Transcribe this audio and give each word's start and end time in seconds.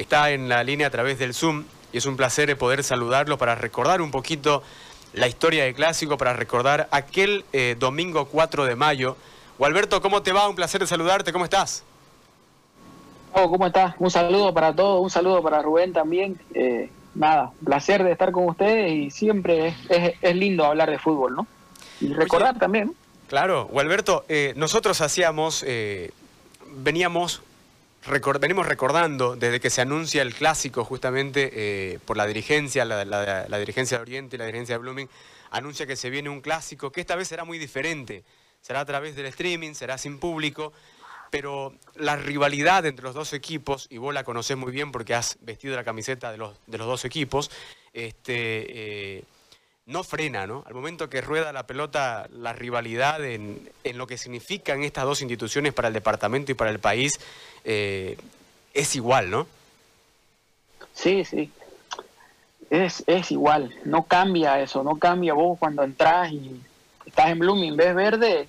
está 0.00 0.30
en 0.30 0.48
la 0.48 0.62
línea 0.64 0.86
a 0.86 0.90
través 0.90 1.18
del 1.18 1.34
Zoom 1.34 1.64
y 1.92 1.98
es 1.98 2.06
un 2.06 2.16
placer 2.16 2.56
poder 2.56 2.82
saludarlo 2.84 3.38
para 3.38 3.54
recordar 3.54 4.00
un 4.00 4.10
poquito 4.10 4.62
la 5.12 5.28
historia 5.28 5.64
del 5.64 5.74
clásico, 5.74 6.16
para 6.16 6.32
recordar 6.32 6.88
aquel 6.90 7.44
eh, 7.52 7.76
domingo 7.78 8.26
4 8.26 8.64
de 8.64 8.76
mayo. 8.76 9.16
Alberto, 9.60 10.00
¿cómo 10.00 10.22
te 10.22 10.32
va? 10.32 10.48
Un 10.48 10.56
placer 10.56 10.86
saludarte, 10.86 11.32
¿cómo 11.32 11.44
estás? 11.44 11.84
¿cómo 13.32 13.66
estás? 13.66 13.94
Un 13.98 14.10
saludo 14.10 14.52
para 14.52 14.74
todos, 14.74 15.02
un 15.02 15.10
saludo 15.10 15.42
para 15.42 15.62
Rubén 15.62 15.92
también. 15.92 16.38
Eh, 16.54 16.90
nada, 17.14 17.52
placer 17.64 18.02
de 18.04 18.12
estar 18.12 18.32
con 18.32 18.48
ustedes 18.48 18.92
y 18.92 19.10
siempre 19.10 19.74
es, 19.88 20.36
lindo 20.36 20.64
hablar 20.64 20.90
de 20.90 20.98
fútbol, 20.98 21.34
¿no? 21.34 21.46
Y 22.00 22.12
recordar 22.12 22.58
también. 22.58 22.94
Claro, 23.28 23.66
Gualberto, 23.66 24.24
eh, 24.28 24.54
nosotros 24.56 25.00
hacíamos, 25.00 25.64
eh, 25.66 26.10
venimos 28.40 28.66
recordando 28.66 29.36
desde 29.36 29.60
que 29.60 29.70
se 29.70 29.82
anuncia 29.82 30.22
el 30.22 30.34
clásico 30.34 30.84
justamente 30.84 31.50
eh, 31.52 31.98
por 32.04 32.16
la 32.16 32.26
dirigencia, 32.26 32.84
la, 32.84 33.58
dirigencia 33.58 33.98
de 33.98 34.02
Oriente 34.02 34.36
y 34.36 34.38
la 34.38 34.46
dirigencia 34.46 34.74
de 34.74 34.78
Blooming, 34.78 35.08
anuncia 35.50 35.86
que 35.86 35.96
se 35.96 36.10
viene 36.10 36.30
un 36.30 36.40
clásico 36.40 36.90
que 36.90 37.00
esta 37.00 37.16
vez 37.16 37.28
será 37.28 37.44
muy 37.44 37.58
diferente. 37.58 38.24
Será 38.60 38.80
a 38.80 38.84
través 38.84 39.16
del 39.16 39.26
streaming, 39.26 39.74
será 39.74 39.96
sin 39.96 40.18
público, 40.18 40.72
pero 41.30 41.74
la 41.94 42.16
rivalidad 42.16 42.84
entre 42.84 43.04
los 43.04 43.14
dos 43.14 43.32
equipos, 43.32 43.86
y 43.90 43.98
vos 43.98 44.12
la 44.12 44.24
conocés 44.24 44.56
muy 44.56 44.72
bien 44.72 44.92
porque 44.92 45.14
has 45.14 45.38
vestido 45.40 45.76
la 45.76 45.84
camiseta 45.84 46.30
de 46.30 46.38
los, 46.38 46.56
de 46.66 46.78
los 46.78 46.86
dos 46.86 47.04
equipos, 47.04 47.50
este, 47.92 49.16
eh, 49.18 49.24
no 49.86 50.04
frena, 50.04 50.46
¿no? 50.46 50.62
Al 50.66 50.74
momento 50.74 51.10
que 51.10 51.20
rueda 51.20 51.52
la 51.52 51.66
pelota, 51.66 52.28
la 52.32 52.52
rivalidad 52.52 53.24
en, 53.24 53.68
lo 53.94 54.06
que 54.06 54.18
significan 54.18 54.82
estas 54.84 55.04
dos 55.04 55.20
instituciones 55.20 55.72
para 55.72 55.88
el 55.88 55.94
departamento 55.94 56.52
y 56.52 56.54
para 56.54 56.70
el 56.70 56.78
país, 56.78 57.18
eh, 57.64 58.16
es 58.72 58.94
igual, 58.96 59.30
¿no? 59.30 59.46
Sí, 60.92 61.24
sí. 61.24 61.50
Es, 62.70 63.02
es 63.08 63.32
igual, 63.32 63.74
no 63.84 64.04
cambia 64.04 64.60
eso, 64.60 64.84
no 64.84 64.96
cambia 64.96 65.34
vos 65.34 65.58
cuando 65.58 65.82
entras 65.82 66.30
y 66.30 66.60
estás 67.04 67.30
en 67.30 67.40
Blooming, 67.40 67.76
ves 67.76 67.94
verde, 67.96 68.48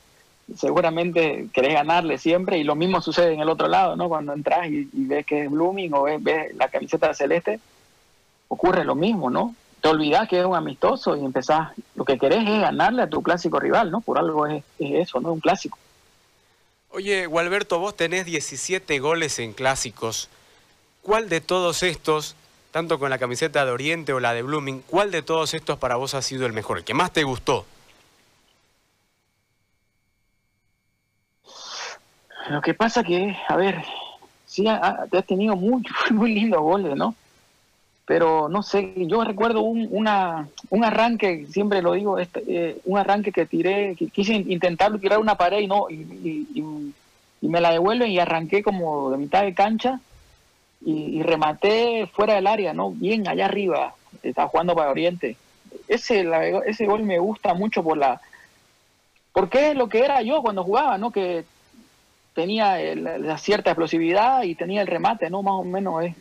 seguramente 0.55 1.47
querés 1.53 1.73
ganarle 1.73 2.17
siempre 2.17 2.57
y 2.57 2.63
lo 2.63 2.75
mismo 2.75 3.01
sucede 3.01 3.33
en 3.33 3.39
el 3.39 3.49
otro 3.49 3.67
lado, 3.67 3.95
¿no? 3.95 4.09
Cuando 4.09 4.33
entras 4.33 4.69
y, 4.69 4.89
ves 4.93 5.25
que 5.25 5.43
es 5.43 5.51
Blooming 5.51 5.93
o 5.93 6.03
ves, 6.03 6.55
la 6.55 6.67
camiseta 6.67 7.13
celeste, 7.13 7.59
ocurre 8.47 8.85
lo 8.85 8.95
mismo, 8.95 9.29
¿no? 9.29 9.55
Te 9.81 9.87
olvidás 9.87 10.29
que 10.29 10.39
es 10.39 10.45
un 10.45 10.55
amistoso 10.55 11.15
y 11.15 11.25
empezás, 11.25 11.71
lo 11.95 12.05
que 12.05 12.19
querés 12.19 12.47
es 12.47 12.61
ganarle 12.61 13.01
a 13.01 13.09
tu 13.09 13.23
clásico 13.23 13.59
rival, 13.59 13.89
¿no? 13.89 14.01
Por 14.01 14.19
algo 14.19 14.45
es, 14.45 14.63
eso, 14.77 15.19
¿no? 15.19 15.33
Un 15.33 15.39
clásico. 15.39 15.77
Oye, 16.89 17.25
Gualberto, 17.25 17.79
vos 17.79 17.95
tenés 17.95 18.25
17 18.25 18.99
goles 18.99 19.39
en 19.39 19.53
clásicos. 19.53 20.29
¿Cuál 21.01 21.29
de 21.29 21.41
todos 21.41 21.81
estos, 21.81 22.35
tanto 22.69 22.99
con 22.99 23.09
la 23.09 23.17
camiseta 23.17 23.65
de 23.65 23.71
Oriente 23.71 24.13
o 24.13 24.19
la 24.19 24.33
de 24.33 24.43
Blooming, 24.43 24.83
cuál 24.83 25.09
de 25.09 25.23
todos 25.23 25.55
estos 25.55 25.79
para 25.79 25.95
vos 25.95 26.13
ha 26.13 26.21
sido 26.21 26.45
el 26.45 26.53
mejor, 26.53 26.77
el 26.77 26.83
que 26.83 26.93
más 26.93 27.11
te 27.11 27.23
gustó? 27.23 27.65
Lo 32.49 32.61
que 32.61 32.75
pasa 32.75 33.03
que, 33.03 33.35
a 33.47 33.55
ver, 33.55 33.83
sí, 34.45 34.65
te 35.09 35.17
has 35.17 35.25
tenido 35.25 35.55
muy, 35.55 35.81
muy 36.11 36.35
lindos 36.35 36.61
goles, 36.61 36.95
¿no? 36.95 37.15
Pero 38.11 38.49
no 38.49 38.61
sé, 38.61 38.91
yo 39.07 39.23
recuerdo 39.23 39.61
un, 39.61 39.87
una, 39.89 40.49
un 40.69 40.83
arranque, 40.83 41.47
siempre 41.49 41.81
lo 41.81 41.93
digo, 41.93 42.19
este, 42.19 42.43
eh, 42.45 42.77
un 42.83 42.97
arranque 42.97 43.31
que 43.31 43.45
tiré, 43.45 43.95
quise 43.95 44.33
intentar 44.33 44.99
tirar 44.99 45.17
una 45.17 45.35
pared 45.35 45.59
y 45.59 45.67
no, 45.67 45.89
y, 45.89 46.61
me 47.39 47.61
la 47.61 47.71
devuelven 47.71 48.11
y 48.11 48.19
arranqué 48.19 48.63
como 48.63 49.11
de 49.11 49.17
mitad 49.17 49.43
de 49.43 49.53
cancha 49.53 50.01
y, 50.85 51.23
rematé 51.23 52.05
fuera 52.07 52.33
del 52.33 52.47
área, 52.47 52.73
¿no? 52.73 52.91
Bien 52.91 53.25
allá 53.29 53.45
arriba, 53.45 53.95
estaba 54.21 54.49
jugando 54.49 54.75
para 54.75 54.91
Oriente. 54.91 55.37
Ese, 55.87 56.29
ese 56.65 56.85
gol 56.85 57.03
me 57.03 57.17
gusta 57.17 57.53
mucho 57.53 57.81
por 57.81 57.97
la... 57.97 58.19
Porque 59.31 59.69
es 59.69 59.77
lo 59.77 59.87
que 59.87 60.03
era 60.03 60.21
yo 60.21 60.41
cuando 60.41 60.65
jugaba, 60.65 60.97
¿no? 60.97 61.11
Que 61.11 61.45
tenía 62.33 62.77
la 62.93 63.37
cierta 63.37 63.69
explosividad 63.69 64.43
y 64.43 64.55
tenía 64.55 64.81
el 64.81 64.87
remate, 64.87 65.29
¿no? 65.29 65.41
Más 65.43 65.53
o 65.53 65.63
menos 65.63 66.03
es, 66.03 66.13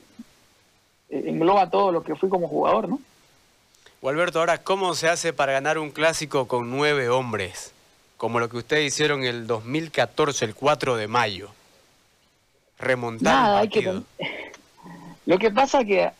engloba 1.10 1.70
todo 1.70 1.92
lo 1.92 2.02
que 2.02 2.14
fui 2.14 2.28
como 2.28 2.48
jugador, 2.48 2.88
¿no? 2.88 3.00
Alberto, 4.02 4.40
ahora, 4.40 4.62
¿cómo 4.62 4.94
se 4.94 5.08
hace 5.08 5.32
para 5.32 5.52
ganar 5.52 5.78
un 5.78 5.90
clásico 5.90 6.48
con 6.48 6.70
nueve 6.70 7.10
hombres? 7.10 7.74
Como 8.16 8.40
lo 8.40 8.48
que 8.48 8.56
ustedes 8.56 8.86
hicieron 8.86 9.24
el 9.24 9.46
2014, 9.46 10.46
el 10.46 10.54
4 10.54 10.96
de 10.96 11.06
mayo. 11.06 11.50
Remontar 12.78 13.34
Nada, 13.34 13.58
Hay 13.60 13.68
que... 13.68 13.82
Lo 15.26 15.38
que 15.38 15.50
pasa 15.50 15.84
que 15.84 16.10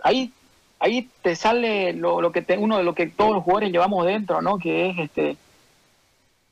ahí 0.00 0.30
ahí 0.78 1.08
te 1.22 1.34
sale 1.34 1.92
lo, 1.92 2.20
lo 2.20 2.32
que 2.32 2.42
te, 2.42 2.56
uno 2.58 2.78
de 2.78 2.84
lo 2.84 2.94
que 2.94 3.06
todos 3.06 3.34
los 3.34 3.42
jugadores 3.42 3.72
llevamos 3.72 4.06
dentro, 4.06 4.40
¿no? 4.42 4.58
Que 4.58 4.90
es 4.90 4.98
este 4.98 5.36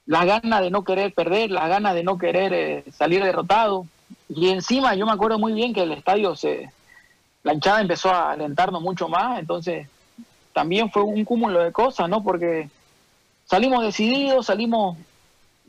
las 0.06 0.26
ganas 0.26 0.60
de 0.60 0.70
no 0.70 0.84
querer 0.84 1.14
perder, 1.14 1.50
las 1.50 1.68
ganas 1.68 1.94
de 1.94 2.02
no 2.02 2.18
querer 2.18 2.52
eh, 2.52 2.84
salir 2.92 3.22
derrotado. 3.22 3.86
Y 4.28 4.48
encima 4.50 4.94
yo 4.94 5.06
me 5.06 5.12
acuerdo 5.12 5.38
muy 5.38 5.52
bien 5.52 5.72
que 5.72 5.82
el 5.82 5.92
estadio 5.92 6.36
se, 6.36 6.70
la 7.44 7.54
hinchada 7.54 7.80
empezó 7.80 8.10
a 8.10 8.32
alentarnos 8.32 8.82
mucho 8.82 9.08
más, 9.08 9.38
entonces 9.38 9.86
también 10.52 10.90
fue 10.90 11.02
un 11.02 11.24
cúmulo 11.24 11.62
de 11.62 11.70
cosas, 11.70 12.08
¿no? 12.08 12.22
Porque 12.22 12.68
salimos 13.44 13.84
decididos, 13.84 14.46
salimos 14.46 14.96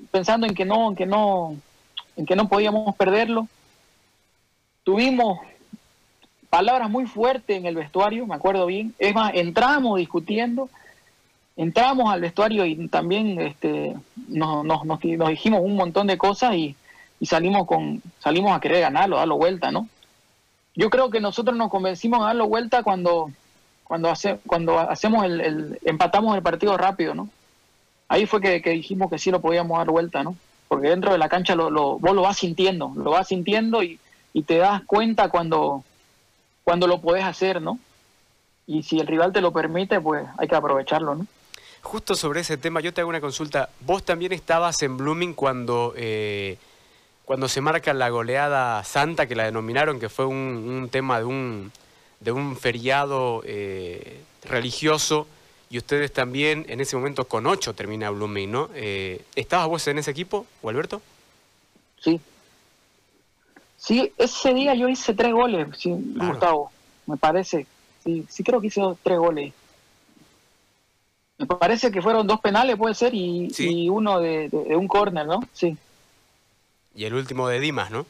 pensando 0.10 0.48
en 0.48 0.56
que 0.56 0.66
no, 0.66 0.90
en 0.90 0.96
que 0.96 1.06
no, 1.06 1.56
en 2.18 2.26
que 2.26 2.36
no 2.36 2.48
podíamos 2.48 2.96
perderlo. 2.96 3.48
Tuvimos 4.84 5.40
palabras 6.50 6.90
muy 6.90 7.06
fuertes 7.06 7.58
en 7.58 7.68
el 7.68 7.76
vestuario, 7.76 8.26
me 8.26 8.36
acuerdo 8.36 8.66
bien. 8.66 8.96
Es 8.98 9.14
más, 9.14 9.34
entramos 9.36 10.00
discutiendo 10.00 10.70
entramos 11.56 12.12
al 12.12 12.22
vestuario 12.22 12.66
y 12.66 12.88
también 12.88 13.40
este, 13.40 13.96
nos, 14.28 14.66
nos, 14.66 15.00
dijimos 15.00 15.62
un 15.64 15.76
montón 15.76 16.08
de 16.08 16.18
cosas 16.18 16.56
y, 16.56 16.76
salimos 17.26 17.66
con 17.66 18.04
salimos 18.20 18.56
a 18.56 18.60
querer 18.60 18.82
ganarlo, 18.82 19.18
darlo 19.18 19.38
vuelta, 19.38 19.72
¿no? 19.72 19.90
Yo 20.76 20.90
creo 20.90 21.10
que 21.10 21.20
nosotros 21.20 21.56
nos 21.56 21.70
convencimos 21.70 22.22
a 22.22 22.28
darlo 22.28 22.48
vuelta 22.48 22.84
cuando 22.84 23.32
cuando 23.86 24.10
hace, 24.10 24.40
cuando 24.48 24.80
hacemos 24.80 25.24
el, 25.24 25.80
empatamos 25.86 26.36
el 26.36 26.42
partido 26.42 26.76
rápido, 26.76 27.14
¿no? 27.14 27.30
Ahí 28.08 28.26
fue 28.26 28.42
que, 28.42 28.60
dijimos 28.72 29.10
que 29.10 29.20
sí 29.20 29.32
lo 29.32 29.42
podíamos 29.42 29.78
dar 29.78 29.88
vuelta, 29.88 30.24
¿no? 30.24 30.36
Porque 30.68 30.90
dentro 30.90 31.12
de 31.12 31.20
la 31.20 31.30
cancha 31.30 31.56
lo, 31.56 31.70
lo, 31.70 32.00
vos 32.00 32.16
lo 32.16 32.24
vas 32.24 32.38
sintiendo, 32.38 32.92
lo 32.96 33.12
vas 33.12 33.28
sintiendo 33.28 33.84
y, 33.84 34.00
y 34.34 34.42
te 34.42 34.58
das 34.58 34.82
cuenta 34.86 35.30
cuando, 35.30 35.84
cuando 36.64 36.88
lo 36.88 37.00
podés 37.00 37.24
hacer, 37.24 37.62
¿no? 37.62 37.80
Y 38.66 38.82
si 38.82 39.00
el 39.00 39.06
rival 39.06 39.32
te 39.32 39.42
lo 39.42 39.54
permite, 39.54 40.02
pues 40.02 40.26
hay 40.38 40.48
que 40.48 40.56
aprovecharlo, 40.56 41.14
¿no? 41.14 41.28
Justo 41.84 42.16
sobre 42.16 42.42
ese 42.42 42.58
tema, 42.58 42.82
yo 42.82 42.92
te 42.92 43.02
hago 43.02 43.12
una 43.12 43.22
consulta. 43.22 43.70
Vos 43.82 44.04
también 44.04 44.32
estabas 44.32 44.82
en 44.82 44.98
Blooming 44.98 45.36
cuando, 45.36 45.94
eh, 45.96 46.58
cuando 47.26 47.50
se 47.50 47.60
marca 47.60 47.94
la 47.94 48.10
goleada 48.10 48.84
santa, 48.84 49.28
que 49.28 49.36
la 49.36 49.46
denominaron, 49.46 50.00
que 50.00 50.10
fue 50.10 50.26
un, 50.26 50.88
tema 50.92 51.20
de 51.20 51.26
un, 51.26 51.72
de 52.20 52.32
un 52.32 52.56
feriado 52.56 53.42
eh, 53.46 54.22
religioso, 54.44 55.28
y 55.70 55.80
ustedes 55.80 56.14
también 56.14 56.66
en 56.70 56.80
ese 56.80 56.96
momento 56.96 57.28
con 57.28 57.48
ocho 57.48 57.74
termina 57.74 58.12
Blooming, 58.12 58.52
¿no? 58.52 58.70
Eh, 58.76 59.24
¿Estabas 59.36 59.68
vos 59.68 59.88
en 59.88 59.98
ese 59.98 60.12
equipo, 60.12 60.46
o 60.62 60.70
Alberto? 60.70 61.02
Sí. 62.00 62.22
Sí, 63.76 64.14
ese 64.18 64.54
día 64.54 64.76
yo 64.76 64.88
hice 64.88 65.14
tres 65.14 65.34
goles, 65.34 65.68
sí, 65.78 65.94
Gustavo, 66.16 66.72
me 67.08 67.18
parece. 67.18 67.68
Sí, 68.04 68.26
sí 68.30 68.44
creo 68.44 68.62
que 68.62 68.68
hice 68.68 68.82
tres 69.04 69.18
goles. 69.18 69.54
Me 71.38 71.48
parece 71.48 71.92
que 71.92 72.02
fueron 72.02 72.26
dos 72.28 72.40
penales, 72.40 72.78
puede 72.78 72.96
ser, 72.96 73.14
y, 73.14 73.90
uno 73.90 74.20
de, 74.20 74.50
un 74.52 74.88
córner, 74.88 75.26
¿no? 75.26 75.42
Sí. 75.54 75.78
Y 76.96 77.06
el 77.06 77.14
último 77.14 77.48
de 77.48 77.60
Dimas, 77.60 77.92
¿no? 77.92 78.06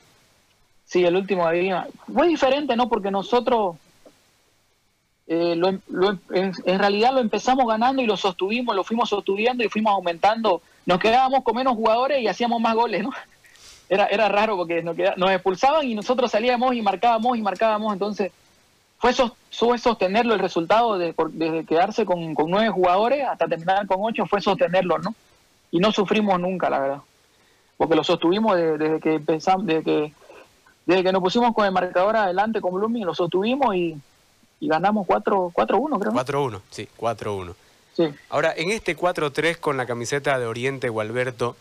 Sí, 0.86 1.04
el 1.04 1.16
último 1.16 1.48
de 1.50 1.60
Dimas. 1.60 1.88
Fue 2.14 2.28
diferente, 2.28 2.76
¿no? 2.76 2.88
Porque 2.88 3.12
nosotros 3.12 3.78
eh, 5.28 5.56
lo, 5.56 5.70
en, 5.70 6.80
realidad 6.80 7.14
lo 7.14 7.20
empezamos 7.20 7.68
ganando 7.68 8.02
y 8.02 8.06
lo 8.06 8.16
sostuvimos, 8.16 8.76
lo 8.76 8.84
fuimos 8.84 9.10
sosteniendo 9.10 9.64
y 9.64 9.70
fuimos 9.70 9.94
aumentando. 9.94 10.62
Nos 10.86 11.00
quedábamos 11.00 11.44
con 11.44 11.56
menos 11.56 11.76
jugadores 11.76 12.22
y 12.22 12.28
hacíamos 12.28 12.62
más 12.62 12.76
goles, 12.76 13.04
¿no? 13.04 13.12
Era, 13.88 14.08
era 14.08 14.28
raro 14.30 14.58
porque 14.58 14.82
nos, 14.82 14.98
expulsaban 14.98 15.86
y 15.86 15.94
nosotros 15.94 16.32
salíamos 16.32 16.74
y 16.74 16.82
marcábamos 16.82 17.38
y 17.38 17.44
marcábamos, 17.44 17.94
entonces 17.94 18.32
fue, 18.98 19.14
fue 19.52 19.78
sostenerlo 19.78 20.34
el 20.34 20.40
resultado 20.40 20.98
de, 20.98 21.14
desde 21.34 21.66
quedarse 21.68 22.04
con, 22.04 22.34
nueve 22.48 22.72
jugadores 22.72 23.24
hasta 23.28 23.48
terminar 23.48 23.86
con 23.86 23.98
ocho, 24.00 24.26
fue 24.26 24.42
sostenerlo, 24.42 24.98
¿no? 24.98 25.14
Y 25.70 25.78
no 25.78 25.92
sufrimos 25.92 26.40
nunca, 26.40 26.68
la 26.68 26.80
verdad. 26.80 27.02
Porque 27.78 27.96
lo 27.96 28.04
sostuvimos 28.04 28.56
desde, 28.56 29.00
que 29.00 29.16
empezamos, 29.16 29.66
desde 29.66 29.84
que, 29.84 30.14
desde 30.86 31.04
que 31.04 31.12
nos 31.12 31.22
pusimos 31.22 31.54
con 31.54 31.66
el 31.66 31.72
marcador 31.72 32.16
adelante 32.16 32.62
con 32.62 32.74
Blooming, 32.74 33.06
lo 33.06 33.16
sostuvimos 33.16 33.76
y, 33.76 33.98
ganamos 34.62 35.06
4-1, 35.06 35.52
creo. 35.54 36.12
4-1, 36.14 36.62
sí, 36.72 36.88
4-1. 36.98 37.54
Sí. 37.96 38.10
Ahora, 38.30 38.54
en 38.56 38.72
este 38.72 38.98
4-3 38.98 39.58
con 39.60 39.78
la 39.78 39.86
camiseta 39.86 40.40
de 40.40 40.46
Oriente 40.46 40.90
Gualberto, 40.90 41.56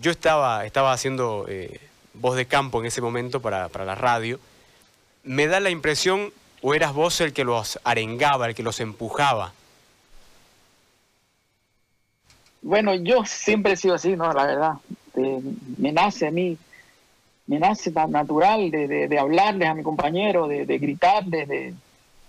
yo 0.00 0.10
estaba, 0.10 0.64
estaba 0.66 0.92
haciendo 0.92 1.46
eh, 1.48 1.80
voz 2.14 2.36
de 2.36 2.46
campo 2.46 2.80
en 2.80 2.86
ese 2.86 3.00
momento 3.00 3.40
para, 3.40 3.68
para 3.68 3.84
la 3.84 3.94
radio 3.94 4.38
me 5.28 5.46
da 5.46 5.60
la 5.60 5.68
impresión, 5.68 6.32
o 6.62 6.74
eras 6.74 6.94
vos 6.94 7.20
el 7.20 7.34
que 7.34 7.44
los 7.44 7.78
arengaba, 7.84 8.48
el 8.48 8.54
que 8.54 8.62
los 8.62 8.80
empujaba. 8.80 9.52
Bueno, 12.62 12.94
yo 12.94 13.24
siempre 13.26 13.72
he 13.72 13.76
sido 13.76 13.94
así, 13.94 14.16
¿no? 14.16 14.32
La 14.32 14.46
verdad. 14.46 14.72
Me 15.76 15.92
nace 15.92 16.26
a 16.26 16.30
mí, 16.30 16.56
me 17.46 17.58
nace 17.58 17.90
tan 17.92 18.12
natural 18.12 18.70
de, 18.70 19.18
hablarles 19.18 19.68
a 19.68 19.74
mi 19.74 19.82
compañero, 19.82 20.48
de, 20.48 20.64
gritarles, 20.78 21.48
de, 21.48 21.74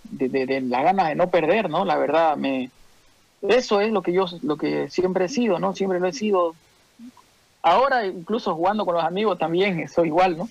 de, 0.04 0.62
la 0.62 0.84
ganas 0.84 1.10
de 1.10 1.16
no 1.16 1.30
perder, 1.30 1.70
¿no? 1.70 1.86
La 1.86 1.98
verdad, 1.98 2.38
me, 2.38 2.70
eso 3.42 3.82
es 3.82 3.92
lo 3.92 4.02
que 4.02 4.14
yo, 4.14 4.26
lo 4.42 4.58
que 4.58 4.90
siempre 4.90 5.26
he 5.26 5.30
sido, 5.30 5.60
¿no? 5.60 5.76
Siempre 5.76 6.00
lo 6.00 6.08
he 6.08 6.14
sido. 6.14 6.56
Ahora, 7.62 8.06
incluso 8.06 8.56
jugando 8.56 8.86
con 8.86 8.96
los 8.96 9.04
amigos 9.04 9.38
también 9.38 9.88
soy 9.90 10.08
igual, 10.08 10.38
¿no? 10.38 10.50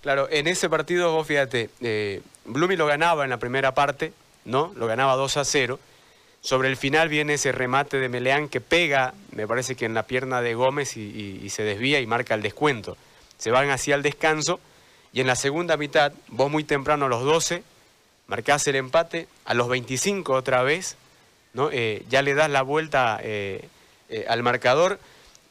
Claro, 0.00 0.28
en 0.30 0.46
ese 0.46 0.68
partido 0.70 1.12
vos 1.12 1.26
fíjate, 1.26 1.70
eh, 1.80 2.22
Blumi 2.44 2.76
lo 2.76 2.86
ganaba 2.86 3.24
en 3.24 3.30
la 3.30 3.38
primera 3.38 3.74
parte, 3.74 4.12
¿no? 4.44 4.72
Lo 4.76 4.86
ganaba 4.86 5.16
2 5.16 5.36
a 5.36 5.44
0. 5.44 5.80
Sobre 6.46 6.68
el 6.68 6.76
final 6.76 7.08
viene 7.08 7.34
ese 7.34 7.50
remate 7.50 7.98
de 7.98 8.08
Meleán 8.08 8.48
que 8.48 8.60
pega, 8.60 9.14
me 9.32 9.48
parece 9.48 9.74
que 9.74 9.84
en 9.84 9.94
la 9.94 10.04
pierna 10.04 10.40
de 10.42 10.54
Gómez 10.54 10.96
y, 10.96 11.50
se 11.50 11.64
desvía 11.64 11.98
y 11.98 12.06
marca 12.06 12.34
el 12.34 12.42
descuento. 12.42 12.96
Se 13.36 13.50
van 13.50 13.68
hacia 13.70 13.96
el 13.96 14.02
descanso 14.02 14.60
y 15.12 15.20
en 15.20 15.26
la 15.26 15.34
segunda 15.34 15.76
mitad, 15.76 16.12
vos 16.28 16.48
muy 16.48 16.62
temprano 16.62 17.06
a 17.06 17.08
los 17.08 17.24
12, 17.24 17.64
marcás 18.28 18.64
el 18.68 18.76
empate, 18.76 19.26
a 19.44 19.54
los 19.54 19.68
25 19.68 20.34
otra 20.34 20.62
vez, 20.62 20.96
¿no? 21.52 21.68
Eh, 21.72 22.04
ya 22.08 22.22
le 22.22 22.34
das 22.34 22.48
la 22.48 22.62
vuelta 22.62 23.18
eh, 23.24 23.68
al 24.28 24.44
marcador 24.44 25.00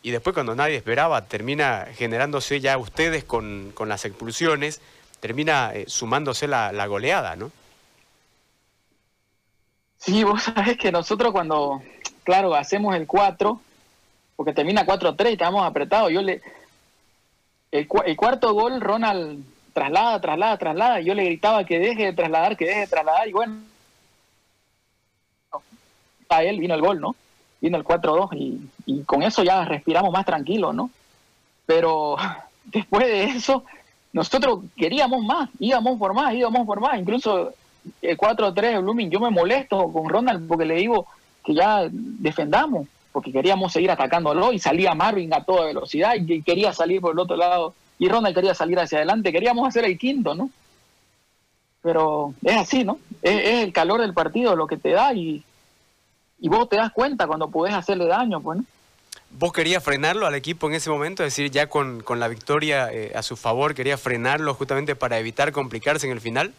y 0.02 0.12
después 0.12 0.34
cuando 0.34 0.56
nadie 0.56 0.78
esperaba 0.78 1.26
termina 1.26 1.90
generándose 1.94 2.62
ya 2.62 2.78
ustedes 2.78 3.26
con, 3.26 3.74
las 3.86 4.06
expulsiones, 4.06 4.80
termina 5.20 5.72
eh, 5.74 5.84
sumándose 5.90 6.48
la, 6.48 6.86
goleada, 6.86 7.36
¿no? 7.36 7.52
Sí, 10.06 10.24
vos 10.24 10.44
sabés 10.44 10.78
que 10.78 10.92
nosotros 10.92 11.32
cuando, 11.32 11.82
claro, 12.24 12.54
hacemos 12.54 12.96
el 12.96 13.08
4, 13.08 13.60
porque 14.36 14.54
termina 14.54 14.86
4-3 14.86 15.30
y 15.30 15.34
estamos 15.34 15.66
apretados, 15.66 16.12
yo 16.12 16.22
le... 16.22 16.42
El, 17.72 17.88
el, 18.06 18.16
cuarto 18.16 18.54
gol, 18.54 18.80
Ronald 18.80 19.44
traslada, 19.74 20.22
traslada, 20.22 20.58
traslada, 20.58 21.02
y 21.02 21.06
yo 21.06 21.14
le 21.14 21.26
gritaba 21.26 21.66
que 21.66 21.80
deje 21.80 22.06
de 22.06 22.14
trasladar, 22.14 22.56
que 22.56 22.66
deje 22.66 22.80
de 22.82 22.88
trasladar, 22.88 23.28
y 23.28 23.34
bueno, 23.34 23.58
a 26.30 26.44
él 26.44 26.60
vino 26.60 26.76
el 26.76 26.82
gol, 26.82 27.02
¿no? 27.02 27.16
vino 27.66 27.78
el 27.78 27.84
4-2 27.84 28.70
y, 28.86 29.04
con 29.04 29.24
eso 29.24 29.44
ya 29.44 29.66
respiramos 29.66 30.12
más 30.12 30.26
tranquilos, 30.26 30.76
¿no? 30.76 30.92
Pero 31.66 32.16
después 32.66 33.06
de 33.08 33.24
eso, 33.24 33.64
nosotros 34.14 34.60
queríamos 34.78 35.24
más, 35.24 35.50
íbamos 35.60 35.98
por 35.98 36.14
más, 36.14 36.34
íbamos 36.34 36.66
por 36.66 36.80
más. 36.80 37.00
Incluso 37.00 37.54
4-3 38.02 38.54
de 38.54 38.80
Blooming, 38.80 39.10
yo 39.10 39.20
me 39.20 39.30
molesto 39.30 39.92
con 39.92 40.10
Ronald 40.10 40.48
porque 40.48 40.66
le 40.66 40.76
digo 40.76 41.08
que 41.44 41.54
ya 41.54 41.88
defendamos, 41.92 42.88
porque 43.12 43.32
queríamos 43.32 43.72
seguir 43.72 43.92
atacándolo 43.92 44.52
y 44.52 44.60
salía 44.60 44.96
Marvin 44.96 45.34
a 45.34 45.44
toda 45.44 45.66
velocidad 45.66 46.16
y 46.16 46.42
quería 46.42 46.74
salir 46.74 47.02
por 47.02 47.14
el 47.14 47.20
otro 47.20 47.36
lado 47.36 47.74
y 47.98 48.10
Ronald 48.10 48.36
quería 48.36 48.54
salir 48.54 48.80
hacia 48.80 48.98
adelante, 48.98 49.32
queríamos 49.32 49.68
hacer 49.68 49.86
el 49.86 49.98
quinto, 49.98 50.36
¿no? 50.36 50.50
Pero 51.82 52.34
es 52.44 52.56
así, 52.56 52.84
¿no? 52.84 53.00
Es, 53.22 53.36
es 53.36 53.64
el 53.64 53.74
calor 53.74 54.02
del 54.02 54.14
partido 54.14 54.56
lo 54.56 54.68
que 54.68 54.78
te 54.78 54.92
da 54.92 55.14
y, 55.14 55.44
y 56.40 56.50
vos 56.50 56.68
te 56.68 56.78
das 56.78 56.92
cuenta 56.92 57.28
cuando 57.28 57.50
podés 57.50 57.74
hacerle 57.74 58.08
daño, 58.08 58.42
pues, 58.42 58.60
¿Vos 59.38 59.52
querías 59.52 59.84
frenarlo 59.84 60.28
al 60.28 60.36
equipo 60.36 60.68
en 60.68 60.76
ese 60.76 60.90
momento? 60.90 61.24
Es 61.24 61.34
decir, 61.34 61.52
ya 61.52 61.68
con, 61.68 62.04
la 62.18 62.28
victoria 62.30 62.90
eh, 62.92 63.12
a 63.16 63.22
su 63.22 63.36
favor, 63.36 63.76
¿quería 63.76 63.98
frenarlo 63.98 64.54
justamente 64.54 64.96
para 64.96 65.20
evitar 65.20 65.52
complicarse 65.52 66.06
en 66.06 66.14
el 66.14 66.22
final? 66.22 66.54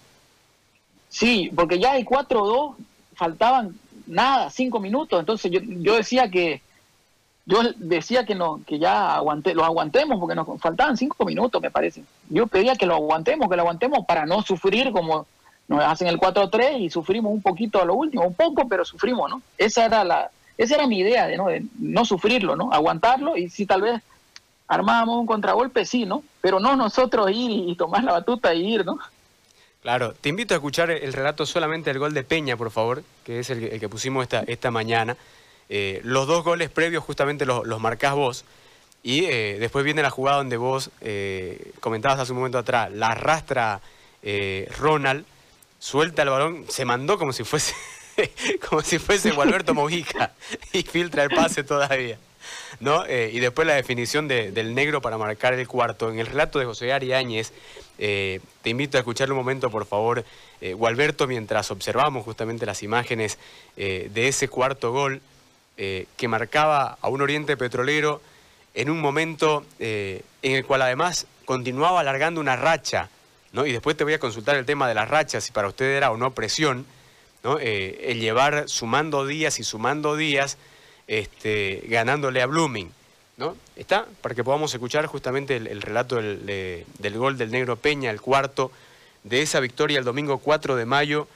Sí, 1.08 1.50
porque 1.54 1.78
ya 1.78 1.96
el 1.96 2.04
4-2 2.04 2.74
faltaban 3.14 3.74
nada, 4.06 4.50
cinco 4.50 4.80
minutos. 4.80 5.18
Entonces 5.18 5.50
yo, 5.50 5.60
yo 5.62 5.96
decía 5.96 6.30
que 6.30 6.62
yo 7.48 7.62
decía 7.76 8.26
que 8.26 8.34
no, 8.34 8.60
que 8.66 8.80
ya 8.80 9.14
aguante, 9.14 9.54
lo 9.54 9.64
aguantemos 9.64 10.18
porque 10.18 10.34
nos 10.34 10.60
faltaban 10.60 10.96
cinco 10.96 11.24
minutos, 11.24 11.62
me 11.62 11.70
parece. 11.70 12.02
Yo 12.28 12.48
pedía 12.48 12.74
que 12.74 12.86
lo 12.86 12.94
aguantemos, 12.94 13.48
que 13.48 13.54
lo 13.54 13.62
aguantemos 13.62 14.04
para 14.04 14.26
no 14.26 14.42
sufrir 14.42 14.90
como 14.90 15.26
nos 15.68 15.84
hacen 15.84 16.08
el 16.08 16.18
4-3 16.18 16.80
y 16.80 16.90
sufrimos 16.90 17.32
un 17.32 17.42
poquito 17.42 17.80
a 17.80 17.84
lo 17.84 17.94
último, 17.94 18.24
un 18.24 18.34
poco, 18.34 18.68
pero 18.68 18.84
sufrimos, 18.84 19.30
¿no? 19.30 19.42
Esa 19.58 19.84
era 19.84 20.04
la, 20.04 20.30
esa 20.58 20.74
era 20.74 20.86
mi 20.86 20.98
idea, 20.98 21.26
de 21.26 21.36
no, 21.36 21.46
de 21.46 21.64
no 21.78 22.04
sufrirlo, 22.04 22.56
¿no? 22.56 22.72
Aguantarlo 22.72 23.36
y 23.36 23.48
si 23.48 23.64
tal 23.64 23.82
vez 23.82 24.02
armábamos 24.68 25.18
un 25.18 25.26
contragolpe, 25.26 25.84
sí, 25.84 26.04
¿no? 26.04 26.22
Pero 26.40 26.58
no 26.58 26.74
nosotros 26.76 27.30
ir 27.30 27.50
y, 27.50 27.74
tomar 27.76 28.02
la 28.02 28.12
batuta 28.12 28.54
y 28.54 28.74
ir, 28.74 28.84
¿no? 28.84 28.98
Claro, 29.86 30.14
te 30.20 30.30
invito 30.30 30.52
a 30.52 30.56
escuchar 30.56 30.90
el 30.90 31.12
relato 31.12 31.46
solamente 31.46 31.90
del 31.90 32.00
gol 32.00 32.12
de 32.12 32.24
Peña, 32.24 32.56
por 32.56 32.72
favor, 32.72 33.04
que 33.24 33.38
es 33.38 33.50
el, 33.50 33.78
que 33.78 33.88
pusimos 33.88 34.24
esta, 34.24 34.42
esta 34.48 34.72
mañana. 34.72 35.16
Eh, 35.68 36.00
los 36.02 36.26
dos 36.26 36.42
goles 36.42 36.70
previos 36.70 37.04
justamente 37.04 37.46
los, 37.46 37.64
los 37.64 37.80
marcás 37.80 38.14
vos. 38.14 38.44
Y 39.04 39.26
eh, 39.26 39.58
después 39.60 39.84
viene 39.84 40.02
la 40.02 40.10
jugada 40.10 40.38
donde 40.38 40.56
vos 40.56 40.90
eh, 41.02 41.70
comentabas 41.78 42.18
hace 42.18 42.32
un 42.32 42.38
momento 42.38 42.58
atrás, 42.58 42.90
la 42.90 43.10
arrastra 43.10 43.80
Ronald 44.76 45.24
suelta 45.78 46.22
el 46.22 46.30
balón, 46.30 46.64
se 46.68 46.84
mandó 46.84 47.16
como 47.16 47.32
si 47.32 47.44
fuese 47.44 47.72
como 48.68 48.82
si 48.82 48.98
fuese 48.98 49.30
Gualberto 49.30 49.72
Mojica 49.74 50.32
y 50.72 50.82
filtra 50.82 51.22
el 51.22 51.30
pase 51.30 51.62
todavía. 51.62 52.18
¿no? 52.80 53.06
Y 53.06 53.38
después 53.38 53.68
la 53.68 53.74
definición 53.74 54.26
del 54.26 54.74
negro 54.74 55.00
para 55.00 55.16
marcar 55.16 55.54
el 55.54 55.68
cuarto. 55.68 56.10
En 56.10 56.18
el 56.18 56.26
relato 56.26 56.58
de 56.58 56.64
José 56.64 56.92
Ari 56.92 57.12
Áñez, 57.12 57.52
eh, 57.98 58.40
te 58.62 58.70
invito 58.70 58.96
a 58.96 59.00
escuchar 59.00 59.30
un 59.30 59.36
momento, 59.36 59.70
por 59.70 59.86
favor, 59.86 60.24
eh, 60.60 60.74
Gualberto, 60.74 61.26
mientras 61.26 61.70
observamos 61.70 62.24
justamente 62.24 62.66
las 62.66 62.82
imágenes 62.82 63.38
de 63.76 64.28
ese 64.28 64.48
cuarto 64.48 64.92
gol 64.92 65.20
que 65.76 66.28
marcaba 66.28 66.96
a 67.00 67.08
un 67.08 67.20
Oriente 67.20 67.56
Petrolero 67.56 68.22
en 68.74 68.88
un 68.88 69.00
momento 69.00 69.66
en 69.78 70.22
el 70.42 70.64
cual 70.64 70.82
además 70.82 71.26
continuaba 71.44 72.00
alargando 72.00 72.40
una 72.40 72.56
racha 72.56 73.10
y 73.64 73.72
después 73.72 73.96
te 73.96 74.04
voy 74.04 74.12
a 74.12 74.18
consultar 74.18 74.56
el 74.56 74.66
tema 74.66 74.86
de 74.88 74.94
las 74.94 75.08
rachas, 75.08 75.44
si 75.44 75.52
para 75.52 75.68
usted 75.68 75.86
era 75.86 76.10
o 76.10 76.16
no 76.16 76.32
presión, 76.32 76.84
¿no? 77.42 77.58
Eh, 77.58 78.10
el 78.10 78.20
llevar 78.20 78.68
sumando 78.68 79.24
días 79.24 79.58
y 79.60 79.64
sumando 79.64 80.16
días, 80.16 80.58
este, 81.06 81.84
ganándole 81.88 82.42
a 82.42 82.46
Blooming. 82.46 82.92
¿No? 83.36 83.56
Está, 83.76 84.06
para 84.22 84.34
que 84.34 84.44
podamos 84.44 84.72
escuchar 84.72 85.06
justamente 85.06 85.56
el, 85.56 85.82
relato 85.82 86.16
del, 86.16 86.84
gol 87.14 87.36
del 87.36 87.50
Negro 87.50 87.76
Peña, 87.76 88.10
el 88.10 88.20
cuarto, 88.20 88.70
de 89.24 89.42
esa 89.42 89.60
victoria 89.60 89.98
el 89.98 90.04
domingo 90.04 90.38
4 90.38 90.76
de 90.76 90.86
mayo, 90.86 91.28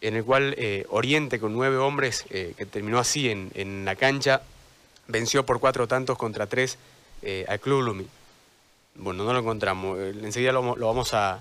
en 0.00 0.16
el 0.16 0.24
cual 0.24 0.54
eh, 0.58 0.86
Oriente, 0.90 1.38
con 1.38 1.52
nueve 1.52 1.76
hombres, 1.76 2.24
eh, 2.30 2.54
que 2.56 2.66
terminó 2.66 2.98
así 2.98 3.30
en, 3.30 3.84
la 3.84 3.96
cancha, 3.96 4.42
venció 5.08 5.44
por 5.44 5.60
cuatro 5.60 5.86
tantos 5.86 6.18
contra 6.18 6.46
tres 6.46 6.78
al 7.46 7.60
Club 7.60 7.82
Blooming. 7.82 8.08
Bueno, 8.96 9.24
no 9.24 9.32
lo 9.32 9.38
encontramos, 9.38 9.98
enseguida 9.98 10.50
lo 10.50 10.74
vamos 10.74 11.14
a, 11.14 11.40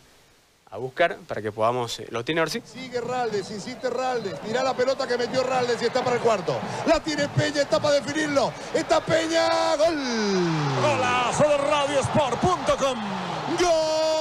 a 0.72 0.78
buscar 0.78 1.18
para 1.28 1.42
que 1.42 1.52
podamos... 1.52 2.00
Eh, 2.00 2.08
¿Lo 2.12 2.24
tiene 2.24 2.42
Orsi? 2.42 2.62
Sigue 2.64 3.02
Raldes, 3.02 3.52
insiste 3.52 3.90
Raldes. 3.90 4.40
Tira 4.40 4.64
la 4.64 4.74
pelota 4.74 5.06
que 5.06 5.18
metió 5.18 5.44
Raldes 5.44 5.82
y 5.82 5.86
está 5.86 6.02
para 6.02 6.16
el 6.16 6.22
cuarto. 6.22 6.58
La 6.88 7.02
tiene 7.02 7.28
Peña, 7.28 7.62
está 7.62 7.80
para 7.82 7.96
definirlo. 7.96 8.54
Está 8.74 9.02
Peña, 9.02 9.76
gol. 9.76 9.98
Golazo 10.82 11.50
de 11.50 11.58
radiosport.com. 11.58 13.00
Gol. 13.60 14.12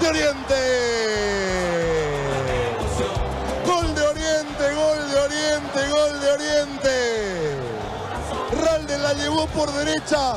de 0.00 0.08
Oriente. 0.08 0.71
Por 9.46 9.72
derecha, 9.72 10.34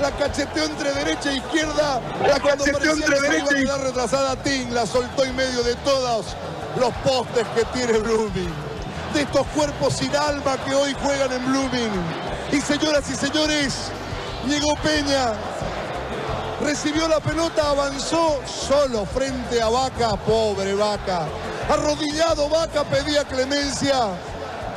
la 0.00 0.10
cacheteó 0.12 0.64
entre 0.64 0.92
derecha 0.92 1.30
e 1.30 1.36
izquierda, 1.36 2.00
la 2.26 2.40
cacheteó 2.40 2.92
entre 2.92 3.20
derecha 3.20 3.58
y 3.58 3.64
la 3.64 3.78
retrasada 3.78 4.36
Ting, 4.36 4.70
la 4.72 4.86
soltó 4.86 5.24
en 5.24 5.36
medio 5.36 5.62
de 5.62 5.74
todos 5.76 6.26
los 6.78 6.92
postes 7.04 7.46
que 7.54 7.64
tiene 7.66 7.98
Blooming, 7.98 8.52
de 9.14 9.22
estos 9.22 9.46
cuerpos 9.48 9.94
sin 9.94 10.14
alma 10.16 10.56
que 10.64 10.74
hoy 10.74 10.94
juegan 11.02 11.32
en 11.32 11.46
Blooming. 11.46 11.92
Y 12.52 12.60
señoras 12.60 13.08
y 13.10 13.14
señores, 13.14 13.74
llegó 14.46 14.74
Peña, 14.82 15.32
recibió 16.60 17.08
la 17.08 17.20
pelota, 17.20 17.70
avanzó 17.70 18.40
solo 18.46 19.06
frente 19.06 19.60
a 19.60 19.68
Vaca, 19.68 20.16
pobre 20.16 20.74
Vaca. 20.74 21.26
Arrodillado 21.68 22.48
Vaca 22.48 22.84
pedía 22.84 23.24
clemencia 23.24 24.10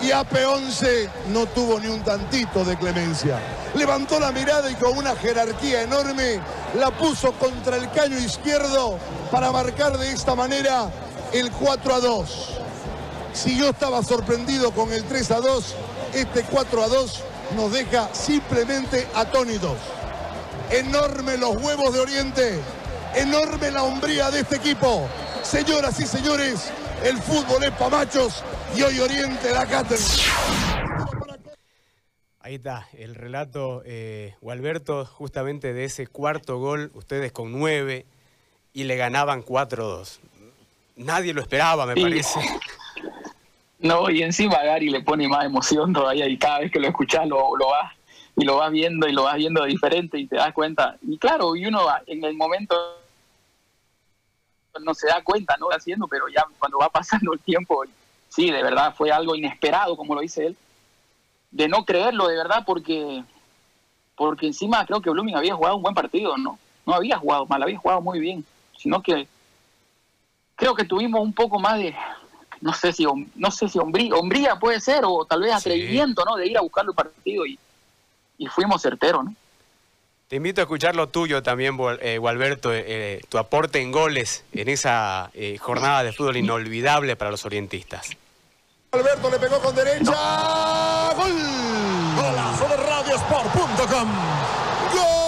y 0.01 0.09
AP11 0.09 1.09
no 1.29 1.45
tuvo 1.47 1.79
ni 1.79 1.87
un 1.87 2.03
tantito 2.03 2.63
de 2.63 2.77
clemencia. 2.77 3.39
Levantó 3.73 4.19
la 4.19 4.31
mirada 4.31 4.69
y 4.69 4.75
con 4.75 4.97
una 4.97 5.15
jerarquía 5.15 5.81
enorme 5.81 6.39
la 6.75 6.91
puso 6.91 7.31
contra 7.33 7.77
el 7.77 7.89
caño 7.91 8.17
izquierdo 8.17 8.97
para 9.31 9.51
marcar 9.51 9.97
de 9.97 10.11
esta 10.11 10.35
manera 10.35 10.89
el 11.33 11.51
4 11.51 11.93
a 11.93 11.99
2. 11.99 12.49
Si 13.33 13.57
yo 13.57 13.69
estaba 13.69 14.03
sorprendido 14.03 14.71
con 14.71 14.91
el 14.93 15.03
3 15.03 15.31
a 15.31 15.39
2, 15.39 15.75
este 16.13 16.43
4 16.43 16.83
a 16.83 16.87
2 16.87 17.23
nos 17.55 17.71
deja 17.71 18.09
simplemente 18.13 19.07
atónitos. 19.15 19.77
Enorme 20.69 21.37
los 21.37 21.55
huevos 21.55 21.93
de 21.93 21.99
Oriente, 21.99 22.59
enorme 23.15 23.71
la 23.71 23.83
hombría 23.83 24.29
de 24.31 24.41
este 24.41 24.57
equipo. 24.57 25.07
Señoras 25.43 25.99
y 25.99 26.05
señores, 26.05 26.71
el 27.03 27.21
fútbol 27.21 27.63
es 27.63 27.71
para 27.71 27.89
machos 27.89 28.43
y 28.75 28.81
hoy 28.81 28.99
Oriente 28.99 29.51
la 29.51 29.65
cátedra. 29.65 30.03
Ahí 32.39 32.55
está, 32.55 32.87
el 32.93 33.15
relato, 33.15 33.81
eh, 33.85 34.35
Gualberto, 34.41 35.05
justamente 35.05 35.73
de 35.73 35.83
ese 35.83 36.07
cuarto 36.07 36.59
gol, 36.59 36.91
ustedes 36.93 37.31
con 37.31 37.51
nueve 37.51 38.05
y 38.73 38.85
le 38.85 38.95
ganaban 38.95 39.43
4-2. 39.43 40.19
Nadie 40.95 41.33
lo 41.33 41.41
esperaba, 41.41 41.85
me 41.85 41.95
parece. 41.95 42.39
No, 43.79 44.09
y 44.09 44.23
encima 44.23 44.63
Gary 44.63 44.89
le 44.89 45.01
pone 45.01 45.27
más 45.27 45.45
emoción 45.45 45.93
todavía 45.93 46.27
y 46.27 46.37
cada 46.37 46.59
vez 46.59 46.71
que 46.71 46.79
lo 46.79 46.87
escuchas 46.87 47.27
lo, 47.27 47.55
lo 47.57 47.67
vas 47.67 47.93
y 48.35 48.45
lo 48.45 48.57
vas 48.57 48.71
viendo 48.71 49.07
y 49.07 49.11
lo 49.11 49.23
vas 49.23 49.35
viendo 49.35 49.65
diferente 49.65 50.17
y 50.17 50.27
te 50.27 50.37
das 50.37 50.53
cuenta. 50.53 50.97
Y 51.01 51.17
claro, 51.17 51.55
y 51.55 51.65
uno 51.65 51.81
en 52.05 52.23
el 52.23 52.35
momento 52.35 52.75
no 54.79 54.93
se 54.93 55.07
da 55.07 55.23
cuenta, 55.23 55.57
¿no? 55.57 55.67
Haciendo, 55.69 56.07
pero 56.07 56.27
ya 56.29 56.45
cuando 56.59 56.77
va 56.77 56.89
pasando 56.89 57.33
el 57.33 57.39
tiempo, 57.39 57.83
sí, 58.29 58.51
de 58.51 58.63
verdad 58.63 58.93
fue 58.95 59.11
algo 59.11 59.35
inesperado, 59.35 59.95
como 59.95 60.15
lo 60.15 60.21
dice 60.21 60.47
él 60.47 60.57
de 61.51 61.67
no 61.67 61.85
creerlo 61.85 62.27
de 62.27 62.35
verdad 62.35 62.63
porque 62.65 63.23
porque 64.15 64.47
encima 64.47 64.85
creo 64.85 65.01
que 65.01 65.11
Blooming 65.11 65.35
había 65.35 65.55
jugado 65.55 65.75
un 65.75 65.83
buen 65.83 65.93
partido, 65.93 66.35
¿no? 66.37 66.57
No 66.85 66.93
había 66.93 67.17
jugado 67.17 67.45
mal, 67.45 67.61
había 67.61 67.77
jugado 67.77 68.01
muy 68.01 68.19
bien, 68.19 68.43
sino 68.75 69.01
que 69.01 69.27
creo 70.55 70.73
que 70.73 70.85
tuvimos 70.85 71.21
un 71.21 71.33
poco 71.33 71.59
más 71.59 71.77
de 71.77 71.95
no 72.59 72.73
sé 72.73 72.91
si 72.91 73.05
no 73.35 73.51
sé 73.51 73.69
si 73.69 73.77
hombría, 73.77 74.57
puede 74.59 74.79
ser 74.79 75.03
o 75.05 75.23
tal 75.25 75.41
vez 75.41 75.53
atrevimiento, 75.53 76.23
¿no? 76.25 76.35
De 76.35 76.47
ir 76.47 76.57
a 76.57 76.61
buscar 76.61 76.85
el 76.85 76.93
partido 76.93 77.45
y, 77.45 77.59
y 78.39 78.47
fuimos 78.47 78.81
certeros, 78.81 79.25
¿no? 79.25 79.35
Te 80.27 80.35
invito 80.35 80.59
a 80.59 80.63
escuchar 80.63 80.93
lo 80.93 81.07
tuyo 81.07 81.41
también, 81.41 81.77
eh, 82.01 82.17
Gualberto, 82.17 82.73
eh, 82.73 82.83
eh, 82.85 83.21
tu 83.29 83.37
aporte 83.37 83.79
en 83.79 83.93
goles 83.93 84.43
en 84.51 84.67
esa 84.67 85.31
jornada 85.61 86.03
de 86.03 86.11
fútbol 86.11 86.35
inolvidable 86.35 87.15
para 87.15 87.31
los 87.31 87.45
orientistas. 87.45 88.09
Alberto 88.91 89.31
le 89.31 89.39
pegó 89.39 89.61
con 89.61 89.73
derecha. 89.73 91.13
¡Gol! 91.15 91.31
Golazo 92.17 92.67
de 92.67 92.75
radiosport.com. 92.75 94.11
¡Gol! 94.93 95.27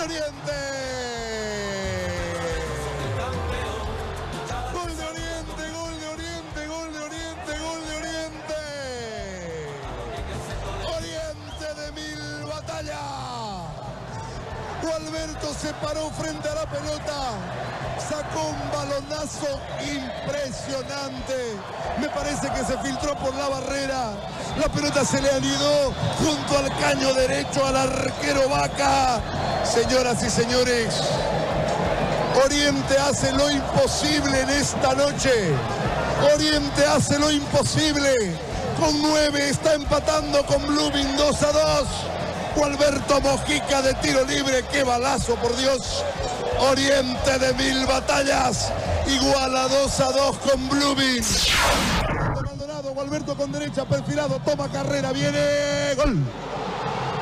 Alberto 0.00 0.99
se 15.60 15.74
paró 15.74 16.10
frente 16.12 16.48
a 16.48 16.54
la 16.54 16.66
pelota, 16.66 17.32
sacó 17.98 18.48
un 18.48 18.70
balonazo 18.70 19.60
impresionante. 19.82 21.54
Me 22.00 22.08
parece 22.08 22.48
que 22.48 22.64
se 22.64 22.78
filtró 22.78 23.14
por 23.16 23.34
la 23.34 23.48
barrera. 23.48 24.12
La 24.58 24.68
pelota 24.68 25.04
se 25.04 25.20
le 25.20 25.30
anidó 25.30 25.92
junto 26.18 26.58
al 26.58 26.74
caño 26.78 27.12
derecho 27.12 27.66
al 27.66 27.76
arquero 27.76 28.48
Vaca. 28.48 29.20
Señoras 29.64 30.22
y 30.22 30.30
señores, 30.30 30.94
Oriente 32.42 32.96
hace 32.98 33.30
lo 33.32 33.50
imposible 33.50 34.40
en 34.40 34.50
esta 34.50 34.94
noche. 34.94 35.52
Oriente 36.34 36.86
hace 36.86 37.18
lo 37.18 37.30
imposible. 37.30 38.34
Con 38.78 39.02
nueve 39.02 39.50
está 39.50 39.74
empatando 39.74 40.42
con 40.46 40.66
Blooming 40.66 41.16
2 41.18 41.42
a 41.42 41.52
2. 41.52 42.09
Alberto 42.58 43.20
Mojica 43.20 43.80
de 43.80 43.94
tiro 43.94 44.24
libre, 44.24 44.64
qué 44.70 44.82
balazo, 44.82 45.34
por 45.36 45.56
Dios. 45.56 46.04
Oriente 46.58 47.38
de 47.38 47.54
mil 47.54 47.86
batallas, 47.86 48.72
igual 49.06 49.56
a 49.56 49.68
2 49.68 50.00
a 50.00 50.12
2 50.12 50.36
con 50.38 50.68
Blooming. 50.68 51.24
Maldonado, 52.44 53.00
Alberto 53.00 53.36
con 53.36 53.52
derecha, 53.52 53.84
perfilado, 53.84 54.40
toma 54.44 54.68
carrera, 54.68 55.12
viene 55.12 55.94
gol. 55.96 56.18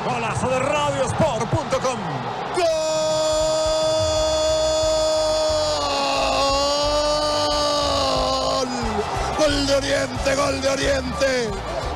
Golazo 0.05 0.49
de 0.49 0.59
radiosport.com. 0.59 1.99
¡Gol! 2.57 2.65
Gol 9.37 9.67
de 9.67 9.75
Oriente, 9.75 10.35
gol 10.35 10.61
de 10.61 10.69
Oriente, 10.69 11.49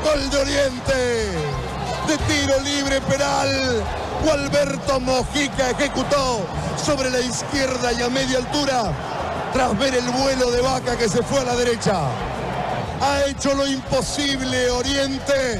gol 0.03 0.29
de 0.29 0.37
Oriente 0.37 1.62
de 2.07 2.17
tiro 2.17 2.59
libre 2.61 3.01
penal. 3.01 3.83
Alberto 4.31 4.99
Mojica 4.99 5.71
ejecutó 5.71 6.45
sobre 6.83 7.09
la 7.09 7.19
izquierda 7.19 7.91
y 7.91 8.01
a 8.01 8.09
media 8.09 8.37
altura 8.37 8.91
tras 9.51 9.77
ver 9.77 9.93
el 9.93 10.09
vuelo 10.09 10.49
de 10.49 10.61
vaca 10.61 10.97
que 10.97 11.09
se 11.09 11.21
fue 11.21 11.39
a 11.39 11.43
la 11.43 11.55
derecha. 11.55 11.93
Ha 13.01 13.25
hecho 13.27 13.53
lo 13.53 13.67
imposible 13.67 14.69
Oriente 14.71 15.59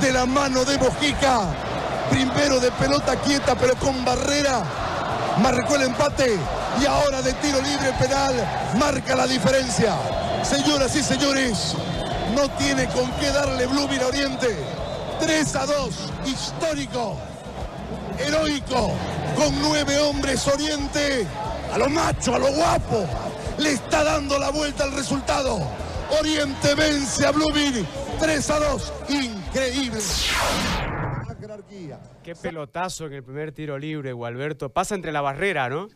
de 0.00 0.12
la 0.12 0.26
mano 0.26 0.64
de 0.64 0.78
Mojica. 0.78 1.40
Primero 2.10 2.60
de 2.60 2.70
pelota 2.72 3.16
quieta 3.16 3.54
pero 3.56 3.74
con 3.76 4.04
barrera. 4.04 4.62
Marcó 5.38 5.76
el 5.76 5.82
empate 5.82 6.38
y 6.80 6.86
ahora 6.86 7.20
de 7.20 7.32
tiro 7.34 7.60
libre 7.60 7.92
penal 7.98 8.34
marca 8.78 9.16
la 9.16 9.26
diferencia. 9.26 9.94
Señoras 10.42 10.94
y 10.94 11.02
señores, 11.02 11.74
no 12.34 12.48
tiene 12.50 12.86
con 12.88 13.10
qué 13.12 13.30
darle 13.30 13.66
Blooming 13.66 14.00
a 14.00 14.06
Oriente 14.06 14.73
3 15.24 15.56
a 15.56 15.64
2, 15.64 16.12
histórico, 16.26 17.16
heroico, 18.18 18.92
con 19.34 19.62
nueve 19.62 19.98
hombres 19.98 20.46
Oriente, 20.48 21.26
a 21.72 21.78
lo 21.78 21.88
macho, 21.88 22.34
a 22.34 22.38
lo 22.38 22.52
guapo, 22.52 23.06
le 23.58 23.72
está 23.72 24.04
dando 24.04 24.38
la 24.38 24.50
vuelta 24.50 24.84
al 24.84 24.92
resultado. 24.92 25.60
Oriente 26.20 26.74
vence 26.74 27.24
a 27.24 27.30
Blooming 27.30 27.86
3 28.20 28.50
a 28.50 28.58
2, 28.58 28.92
increíble. 29.08 30.00
Qué 32.22 32.34
pelotazo 32.34 33.06
en 33.06 33.14
el 33.14 33.24
primer 33.24 33.52
tiro 33.52 33.78
libre, 33.78 34.12
Gualberto. 34.12 34.68
Pasa 34.68 34.94
entre 34.94 35.10
la 35.10 35.22
barrera, 35.22 35.70
¿no? 35.70 35.88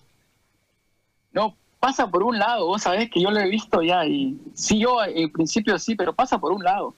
No, 1.33 1.55
pasa 1.79 2.11
por 2.11 2.23
un 2.23 2.39
lado, 2.39 2.65
vos 2.65 2.81
sabés 2.81 3.11
que 3.11 3.21
yo 3.21 3.31
lo 3.31 3.41
he 3.41 3.49
visto 3.51 3.83
ya 3.83 4.07
y 4.07 4.41
sí, 4.55 4.79
yo 4.81 5.05
en 5.05 5.31
principio 5.31 5.79
sí, 5.79 5.95
pero 5.97 6.15
pasa 6.15 6.39
por 6.39 6.51
un 6.51 6.65
lado. 6.65 6.95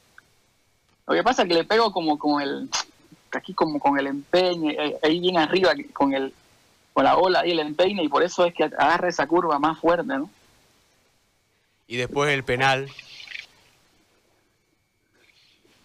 Lo 1.10 1.16
que 1.16 1.24
pasa 1.24 1.42
es 1.42 1.48
que 1.48 1.54
le 1.54 1.64
pego 1.64 1.92
como 1.92 2.16
con 2.16 2.40
el, 2.40 2.70
aquí 3.32 3.52
como 3.52 3.80
con 3.80 3.98
el 3.98 4.06
empeño, 4.06 4.70
eh, 4.70 4.96
ahí 5.02 5.18
bien 5.18 5.38
arriba, 5.38 5.72
con 5.92 6.14
el 6.14 6.32
con 6.92 7.02
la 7.02 7.16
ola 7.16 7.44
y 7.44 7.50
el 7.50 7.58
empeine, 7.58 8.04
y 8.04 8.08
por 8.08 8.22
eso 8.22 8.44
es 8.44 8.54
que 8.54 8.62
agarra 8.62 9.08
esa 9.08 9.26
curva 9.26 9.58
más 9.58 9.76
fuerte, 9.80 10.06
¿no? 10.06 10.30
Y 11.88 11.96
después 11.96 12.32
el 12.32 12.44
penal. 12.44 12.88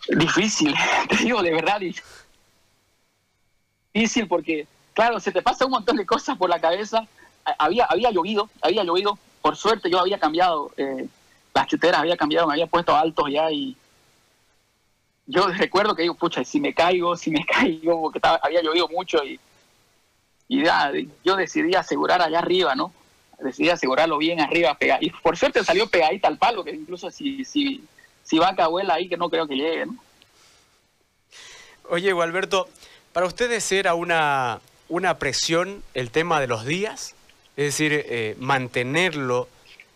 Difícil, 0.09 0.75
te 1.09 1.15
digo 1.17 1.41
de 1.41 1.53
verdad, 1.53 1.81
difícil 3.93 4.27
porque, 4.27 4.67
claro, 4.93 5.19
se 5.19 5.31
te 5.31 5.41
pasa 5.41 5.65
un 5.65 5.71
montón 5.71 5.97
de 5.97 6.05
cosas 6.05 6.37
por 6.37 6.51
la 6.51 6.59
cabeza. 6.59 7.07
Había, 7.57 7.85
había 7.85 8.11
llovido, 8.11 8.47
había 8.61 8.83
llovido, 8.83 9.17
por 9.41 9.55
suerte 9.55 9.89
yo 9.89 9.99
había 9.99 10.19
cambiado, 10.19 10.71
eh, 10.77 11.07
las 11.51 11.65
chuteras 11.65 12.01
había 12.01 12.15
cambiado, 12.15 12.45
me 12.45 12.53
había 12.53 12.67
puesto 12.67 12.95
altos 12.95 13.25
ya 13.31 13.51
y 13.51 13.75
yo 15.27 15.47
recuerdo 15.57 15.95
que 15.95 16.03
digo, 16.03 16.15
pucha, 16.15 16.43
si 16.43 16.59
me 16.59 16.73
caigo, 16.73 17.15
si 17.15 17.31
me 17.31 17.45
caigo, 17.51 18.01
porque 18.01 18.19
había 18.41 18.61
llovido 18.61 18.87
mucho 18.89 19.23
y, 19.23 19.39
yo 20.47 21.35
decidí 21.35 21.73
asegurar 21.73 22.21
allá 22.21 22.37
arriba, 22.37 22.75
¿no? 22.75 22.93
Decidí 23.39 23.69
asegurarlo 23.69 24.19
bien 24.19 24.39
arriba, 24.39 24.75
pega, 24.77 24.99
y 25.01 25.09
por 25.09 25.35
suerte 25.35 25.63
salió 25.63 25.87
pegadita 25.87 26.27
al 26.27 26.37
palo, 26.37 26.63
que 26.63 26.69
incluso 26.69 27.09
si, 27.09 27.43
si, 27.43 27.83
si 28.23 28.37
va 28.37 28.53
a 28.55 28.63
abuela 28.63 28.93
ahí, 28.93 29.09
que 29.09 29.17
no 29.17 29.29
creo 29.29 29.47
que 29.47 29.55
llegue, 29.55 29.87
¿no? 29.87 29.95
Oye, 31.89 32.11
Alberto, 32.11 32.69
¿para 33.11 33.25
ustedes 33.25 33.71
era 33.71 33.95
una, 33.95 34.61
una 34.87 35.17
presión 35.17 35.83
el 35.95 36.11
tema 36.11 36.39
de 36.39 36.47
los 36.47 36.63
días? 36.63 37.15
Es 37.57 37.65
decir, 37.65 37.93
eh, 37.93 38.35
mantenerlo 38.39 39.49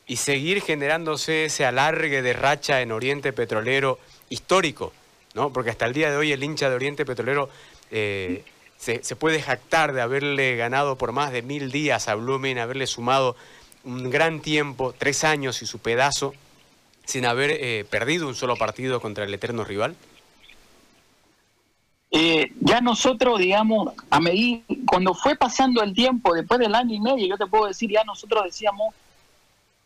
y 0.08 0.16
seguir 0.16 0.62
generándose 0.62 1.46
ese 1.46 1.66
alargue 1.66 2.24
de 2.24 2.34
racha 2.34 2.82
en 2.82 2.92
Oriente 2.92 3.34
Petrolero 3.34 4.00
histórico 4.30 4.94
¿no? 5.40 5.54
Porque 5.54 5.70
hasta 5.70 5.86
el 5.86 5.94
día 5.94 6.12
de 6.12 6.18
hoy 6.18 6.34
el 6.34 6.44
hincha 6.44 6.70
de 6.70 6.76
Oriente 6.76 7.06
Petrolero 7.06 7.50
eh, 7.92 8.44
se, 8.78 9.00
puede 9.16 9.42
jactar 9.42 9.94
de 9.94 10.02
haberle 10.02 10.58
ganado 10.58 10.98
por 10.98 11.14
más 11.14 11.32
de 11.32 11.42
mil 11.42 11.72
días 11.72 12.10
a 12.10 12.16
Blumen, 12.16 12.58
haberle 12.58 12.88
sumado 12.88 13.38
un 13.86 14.10
gran 14.10 14.42
tiempo, 14.42 14.94
tres 14.98 15.24
años 15.24 15.62
y 15.62 15.66
su 15.66 15.80
pedazo, 15.80 16.34
sin 17.06 17.26
haber 17.26 17.52
eh, 17.52 17.86
perdido 17.90 18.28
un 18.28 18.36
solo 18.36 18.58
partido 18.58 19.00
contra 19.00 19.24
el 19.24 19.34
eterno 19.34 19.64
rival. 19.64 19.96
eh, 22.12 22.52
ya 22.60 22.82
nosotros, 22.82 23.40
digamos, 23.40 23.94
a 24.10 24.20
medida, 24.20 24.62
cuando 24.86 25.14
fue 25.14 25.38
pasando 25.38 25.82
el 25.82 25.94
tiempo, 25.94 26.34
después 26.34 26.60
del 26.60 26.76
año 26.76 26.94
y 26.94 27.00
medio, 27.00 27.28
yo 27.28 27.38
te 27.38 27.46
puedo 27.46 27.68
decir, 27.68 27.90
ya 27.90 28.04
nosotros 28.04 28.44
decíamos, 28.44 28.94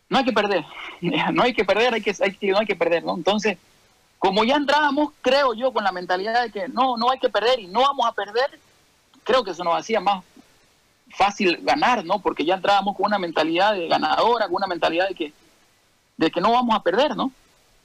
no 0.08 0.18
hay 0.18 0.24
que 0.24 0.32
perder, 0.32 0.64
no 1.32 1.44
hay 1.44 1.54
que 1.54 1.64
perder, 1.64 1.94
hay 1.94 2.02
que, 2.02 2.12
no 2.50 2.58
hay 2.58 2.66
que 2.66 2.74
perder, 2.74 3.04
¿no? 3.04 3.14
Entonces, 3.14 3.56
como 4.24 4.42
ya 4.42 4.56
entrábamos, 4.56 5.10
creo 5.20 5.52
yo, 5.52 5.70
con 5.70 5.84
la 5.84 5.92
mentalidad 5.92 6.44
de 6.44 6.50
que 6.50 6.66
no, 6.68 6.96
no 6.96 7.10
hay 7.10 7.18
que 7.18 7.28
perder 7.28 7.60
y 7.60 7.66
no 7.66 7.82
vamos 7.82 8.06
a 8.06 8.12
perder, 8.12 8.58
creo 9.22 9.44
que 9.44 9.50
eso 9.50 9.62
nos 9.62 9.78
hacía 9.78 10.00
más 10.00 10.24
fácil 11.10 11.58
ganar, 11.60 12.06
¿no? 12.06 12.20
Porque 12.20 12.42
ya 12.42 12.54
entrábamos 12.54 12.96
con 12.96 13.04
una 13.04 13.18
mentalidad 13.18 13.74
de 13.74 13.86
ganadora, 13.86 14.46
con 14.46 14.54
una 14.54 14.66
mentalidad 14.66 15.08
de 15.08 15.14
que, 15.14 15.32
de 16.16 16.30
que 16.30 16.40
no 16.40 16.52
vamos 16.52 16.74
a 16.74 16.82
perder, 16.82 17.14
¿no? 17.14 17.32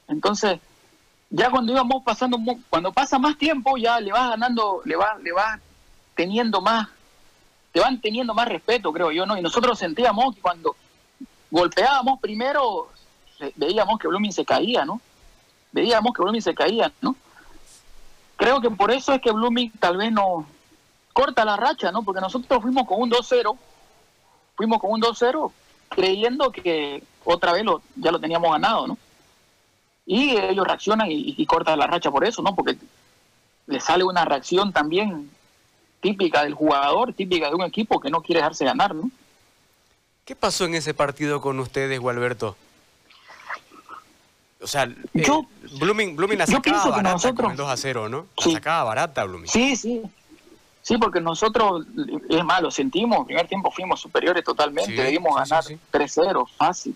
Entonces, 0.08 0.62
ya 1.30 1.52
cuando 1.52 1.74
íbamos 1.74 2.04
pasando, 2.06 2.40
cuando 2.70 2.94
pasa 2.94 3.20
más 3.20 3.38
tiempo, 3.38 3.76
ya 3.76 4.00
le 4.00 4.14
vas 4.14 4.30
ganando, 4.30 4.82
le 4.86 4.96
vas, 4.96 5.22
le 5.22 5.34
vas 5.34 5.60
teniendo 6.16 6.62
más, 6.62 6.88
te 7.74 7.82
van 7.82 8.00
teniendo 8.00 8.34
más 8.34 8.48
respeto, 8.48 8.94
creo 8.94 9.12
yo, 9.12 9.26
¿no? 9.26 9.38
Y 9.38 9.42
nosotros 9.42 9.78
sentíamos 9.78 10.36
que 10.36 10.42
cuando 10.42 10.74
golpeábamos 11.52 12.22
primero, 12.22 12.88
veíamos 13.58 14.00
que 14.00 14.08
Blooming 14.08 14.32
se 14.32 14.46
caía, 14.46 14.86
¿no? 14.86 15.02
Veíamos 15.72 16.14
que 16.14 16.22
Blooming 16.22 16.42
se 16.42 16.56
caía, 16.56 16.92
¿no? 17.02 17.16
Creo 18.36 18.62
que 18.62 18.70
por 18.70 18.92
eso 18.92 19.14
es 19.14 19.22
que 19.22 19.32
Blooming 19.32 19.72
tal 19.80 19.98
vez 19.98 20.12
no 20.12 20.46
corta 21.14 21.44
la 21.44 21.58
racha, 21.58 21.92
¿no? 21.92 22.04
Porque 22.04 22.22
nosotros 22.22 22.62
fuimos 22.62 22.88
con 22.88 23.02
un 23.02 23.12
2-0, 23.12 23.58
fuimos 24.56 24.80
con 24.80 24.92
un 24.92 25.02
2-0 25.02 25.52
creyendo 25.90 26.52
que 26.52 27.04
otra 27.26 27.52
vez 27.52 27.66
lo, 27.66 27.82
ya 27.96 28.12
lo 28.12 28.20
teníamos 28.20 28.52
ganado, 28.52 28.88
¿no? 28.88 28.98
Y 30.06 30.32
ellos 30.38 30.66
reaccionan 30.66 31.08
y, 31.12 31.46
cortan 31.46 31.78
la 31.78 31.86
racha 31.88 32.10
por 32.10 32.26
eso, 32.26 32.42
¿no? 32.42 32.56
Porque 32.56 32.78
le 33.68 33.80
sale 33.80 34.04
una 34.04 34.26
reacción 34.26 34.74
también 34.74 35.30
típica 36.02 36.44
del 36.44 36.54
jugador, 36.54 37.14
típica 37.14 37.50
de 37.50 37.56
un 37.56 37.64
equipo 37.64 38.00
que 38.00 38.10
no 38.10 38.22
quiere 38.22 38.40
dejarse 38.40 38.66
ganar, 38.66 38.96
¿no? 38.96 39.12
¿Qué 40.26 40.36
pasó 40.36 40.66
en 40.66 40.76
ese 40.76 40.94
partido 40.94 41.42
con 41.42 41.60
ustedes, 41.60 42.00
Gualberto? 42.00 42.56
O 44.62 44.68
sea, 44.68 44.84
eh, 44.84 45.26
Blooming, 45.80 46.16
Blooming 46.16 46.38
la 46.38 46.48
sacaba 46.48 46.90
barata 46.90 47.12
nosotros, 47.14 47.46
con 47.46 47.52
el 47.52 47.58
2 47.58 47.70
a 47.70 47.78
0, 47.78 48.10
¿no? 48.10 48.28
La 48.46 48.52
sacaba 48.52 48.84
barata 48.84 49.24
Blooming. 49.24 49.48
Sí, 49.48 49.76
sí. 49.76 50.02
Sí, 50.82 50.98
porque 50.98 51.22
nosotros, 51.22 51.86
es 52.30 52.44
malo, 52.44 52.72
sentimos, 52.72 53.20
en 53.20 53.26
primer 53.26 53.48
tiempo 53.48 53.70
fuimos 53.70 54.00
superiores 54.00 54.44
totalmente, 54.44 54.94
debimos 54.94 55.36
ganar 55.36 55.64
3-0, 55.92 56.48
fácil 56.58 56.96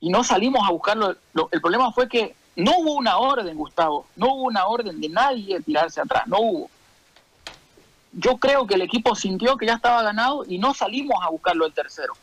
y 0.00 0.08
no 0.08 0.24
salimos 0.24 0.66
a 0.66 0.72
buscarlo. 0.72 1.16
el 1.50 1.60
problema 1.60 1.92
fue 1.92 2.08
que 2.08 2.34
no 2.56 2.78
hubo 2.78 2.94
una 2.94 3.18
orden, 3.18 3.56
Gustavo, 3.56 4.06
no 4.16 4.34
hubo 4.34 4.42
una 4.44 4.66
orden 4.66 5.00
de 5.00 5.08
nadie 5.08 5.58
de 5.58 5.62
tirarse 5.62 6.00
atrás, 6.00 6.26
no 6.26 6.40
hubo. 6.40 6.70
Yo 8.12 8.38
creo 8.38 8.66
que 8.66 8.74
el 8.74 8.82
equipo 8.82 9.14
sintió 9.14 9.56
que 9.56 9.66
ya 9.66 9.74
estaba 9.74 10.02
ganado 10.02 10.44
y 10.48 10.58
no 10.58 10.74
salimos 10.74 11.22
a 11.22 11.28
buscarlo 11.28 11.66
el 11.66 11.72
tercero. 11.72 12.14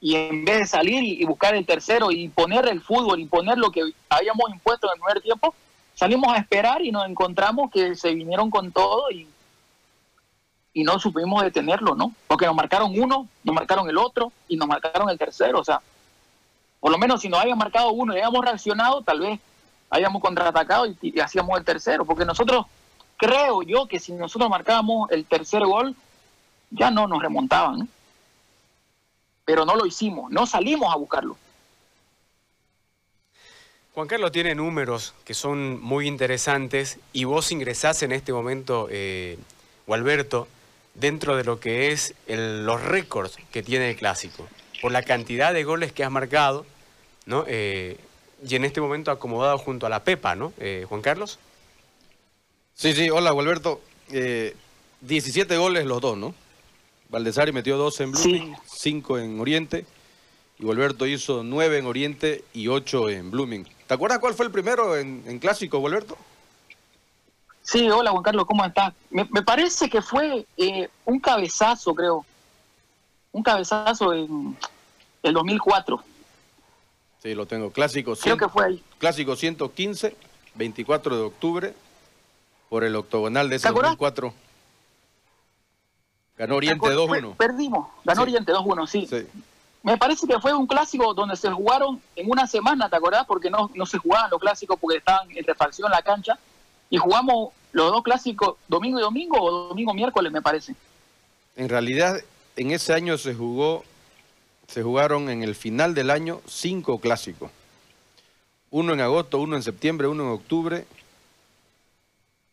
Y 0.00 0.16
en 0.16 0.44
vez 0.44 0.58
de 0.58 0.66
salir 0.66 1.02
y 1.02 1.24
buscar 1.24 1.54
el 1.54 1.66
tercero 1.66 2.10
y 2.10 2.28
poner 2.28 2.66
el 2.68 2.80
fútbol 2.80 3.20
y 3.20 3.26
poner 3.26 3.58
lo 3.58 3.70
que 3.70 3.82
habíamos 4.08 4.50
impuesto 4.50 4.86
en 4.86 4.94
el 4.94 5.00
primer 5.00 5.22
tiempo, 5.22 5.54
salimos 5.94 6.32
a 6.32 6.38
esperar 6.38 6.82
y 6.82 6.90
nos 6.90 7.06
encontramos 7.06 7.70
que 7.70 7.94
se 7.94 8.14
vinieron 8.14 8.50
con 8.50 8.72
todo 8.72 9.10
y, 9.10 9.28
y 10.72 10.84
no 10.84 10.98
supimos 10.98 11.42
detenerlo, 11.42 11.94
¿no? 11.94 12.14
Porque 12.26 12.46
nos 12.46 12.54
marcaron 12.54 12.98
uno, 12.98 13.28
nos 13.44 13.54
marcaron 13.54 13.88
el 13.90 13.98
otro 13.98 14.32
y 14.48 14.56
nos 14.56 14.66
marcaron 14.66 15.10
el 15.10 15.18
tercero. 15.18 15.60
O 15.60 15.64
sea, 15.64 15.82
por 16.80 16.90
lo 16.90 16.98
menos 16.98 17.20
si 17.20 17.28
nos 17.28 17.40
habían 17.40 17.58
marcado 17.58 17.92
uno 17.92 18.14
y 18.14 18.16
habíamos 18.16 18.42
reaccionado, 18.44 19.02
tal 19.02 19.20
vez 19.20 19.40
habíamos 19.90 20.22
contraatacado 20.22 20.86
y, 20.86 21.20
hacíamos 21.20 21.58
el 21.58 21.64
tercero, 21.64 22.04
porque 22.04 22.24
nosotros, 22.24 22.66
creo 23.16 23.62
yo 23.62 23.86
que 23.86 23.98
si 23.98 24.12
nosotros 24.12 24.48
marcábamos 24.48 25.10
el 25.10 25.26
tercer 25.26 25.64
gol, 25.64 25.94
ya 26.70 26.90
no 26.90 27.08
nos 27.08 27.20
remontaban, 27.20 27.88
pero 29.50 29.64
no 29.64 29.74
lo 29.74 29.84
hicimos, 29.84 30.30
no 30.30 30.46
salimos 30.46 30.94
a 30.94 30.96
buscarlo. 30.96 31.36
Juan 33.94 34.06
Carlos 34.06 34.30
tiene 34.30 34.54
números 34.54 35.12
que 35.24 35.34
son 35.34 35.82
muy 35.82 36.06
interesantes 36.06 37.00
y 37.12 37.24
vos 37.24 37.50
ingresás 37.50 38.04
en 38.04 38.12
este 38.12 38.32
momento, 38.32 38.86
eh, 38.92 39.38
dentro 40.94 41.36
de 41.36 41.42
lo 41.42 41.58
que 41.58 41.90
es 41.90 42.14
los 42.28 42.80
récords 42.80 43.38
que 43.50 43.64
tiene 43.64 43.90
el 43.90 43.96
clásico 43.96 44.46
por 44.80 44.92
la 44.92 45.02
cantidad 45.02 45.52
de 45.52 45.64
goles 45.64 45.92
que 45.92 46.04
has 46.04 46.12
marcado, 46.12 46.64
¿no? 47.26 47.44
Eh, 47.48 47.98
y 48.48 48.54
en 48.54 48.64
este 48.64 48.80
momento 48.80 49.10
acomodado 49.10 49.58
junto 49.58 49.84
a 49.84 49.88
la 49.88 50.04
Pepa, 50.04 50.36
¿no? 50.36 50.52
Eh, 50.60 50.86
Juan 50.88 51.02
Carlos. 51.02 51.40
Sí, 52.74 52.94
sí, 52.94 53.10
hola, 53.10 53.32
Gualberto. 53.32 53.80
17 55.00 55.52
eh, 55.52 55.58
goles 55.58 55.86
los 55.86 56.00
dos, 56.00 56.16
¿no? 56.16 56.36
Valdesari 57.10 57.52
metió 57.52 57.76
dos 57.76 58.00
en 58.00 58.12
Blooming, 58.12 58.56
5 58.66 59.18
en 59.18 59.40
Oriente, 59.40 59.84
y 60.58 60.64
Gualberto 60.64 61.06
hizo 61.06 61.42
9 61.42 61.78
en 61.78 61.86
Oriente 61.86 62.44
y 62.52 62.68
8 62.68 63.08
en 63.08 63.30
Blooming. 63.30 63.66
¿Te 63.86 63.94
acuerdas 63.94 64.20
cuál 64.20 64.34
fue 64.34 64.46
el 64.46 64.52
primero 64.52 64.96
en, 64.96 65.38
Clásico, 65.40 65.78
Gualberto? 65.78 66.16
Sí, 67.62 67.90
hola 67.90 68.10
Juan 68.10 68.22
Carlos, 68.22 68.46
¿cómo 68.46 68.64
estás? 68.64 68.94
Me, 69.10 69.24
parece 69.24 69.90
que 69.90 70.00
fue 70.00 70.46
un 71.04 71.18
cabezazo, 71.18 71.94
creo, 71.94 72.24
un 73.32 73.42
cabezazo 73.42 74.12
en 74.14 74.56
el 75.22 75.34
2004. 75.34 76.02
Sí, 77.22 77.34
lo 77.34 77.46
tengo. 77.46 77.70
Clásico, 77.70 78.16
Creo 78.16 78.36
que 78.36 78.48
fue 78.48 78.64
ahí. 78.66 78.82
Clásico 78.98 79.36
115, 79.36 80.16
24 80.54 81.16
de 81.16 81.22
octubre, 81.22 81.74
por 82.68 82.84
el 82.84 82.96
octogonal 82.96 83.50
de 83.50 83.56
ese 83.56 83.68
2004. 83.68 84.32
Ganó 86.40 86.56
Oriente 86.56 86.86
2-1. 86.86 87.36
Perdimos, 87.36 87.88
ganó 88.02 88.22
Oriente 88.22 88.50
2-1, 88.50 88.86
sí. 88.86 89.06
Me 89.82 89.98
parece 89.98 90.26
que 90.26 90.40
fue 90.40 90.54
un 90.54 90.66
clásico 90.66 91.12
donde 91.12 91.36
se 91.36 91.50
jugaron 91.50 92.00
en 92.16 92.30
una 92.30 92.46
semana, 92.46 92.88
¿te 92.88 92.96
acordás? 92.96 93.26
Porque 93.26 93.50
no, 93.50 93.70
no 93.74 93.84
se 93.84 93.98
jugaban 93.98 94.30
los 94.30 94.40
clásicos 94.40 94.78
porque 94.80 94.96
estaban 94.96 95.30
en 95.32 95.44
refacción 95.44 95.90
la 95.90 96.00
cancha. 96.00 96.38
Y 96.88 96.96
jugamos 96.96 97.50
los 97.72 97.92
dos 97.92 98.02
clásicos 98.02 98.56
domingo 98.68 98.98
y 98.98 99.02
domingo 99.02 99.38
o 99.38 99.68
domingo 99.68 99.92
miércoles, 99.92 100.32
me 100.32 100.40
parece. 100.40 100.74
En 101.56 101.68
realidad, 101.68 102.18
en 102.56 102.70
ese 102.70 102.94
año 102.94 103.18
se 103.18 103.34
jugó, 103.34 103.84
se 104.66 104.82
jugaron 104.82 105.28
en 105.28 105.42
el 105.42 105.54
final 105.54 105.94
del 105.94 106.08
año 106.08 106.40
cinco 106.46 107.00
clásicos. 107.00 107.50
Uno 108.70 108.94
en 108.94 109.02
agosto, 109.02 109.38
uno 109.38 109.56
en 109.56 109.62
septiembre, 109.62 110.08
uno 110.08 110.22
en 110.22 110.30
octubre, 110.30 110.86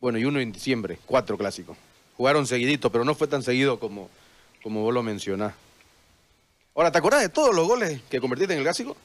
bueno, 0.02 0.18
y 0.18 0.26
uno 0.26 0.42
en 0.42 0.52
diciembre, 0.52 1.00
cuatro 1.06 1.38
clásicos. 1.38 1.78
Jugaron 2.18 2.48
seguidito, 2.48 2.92
pero 2.92 3.06
no 3.06 3.16
fue 3.16 3.28
tan 3.28 3.44
seguido 3.44 3.80
como, 3.80 4.10
como 4.64 4.82
vos 4.82 4.94
lo 4.94 5.04
mencionás. 5.04 5.54
Ahora, 6.76 6.92
¿te 6.92 6.98
acordás 6.98 7.22
de 7.22 7.30
todos 7.30 7.56
los 7.56 7.68
goles 7.68 8.02
que 8.10 8.20
convertiste 8.20 8.54
en 8.54 8.60
el 8.60 8.66
clásico? 8.66 8.98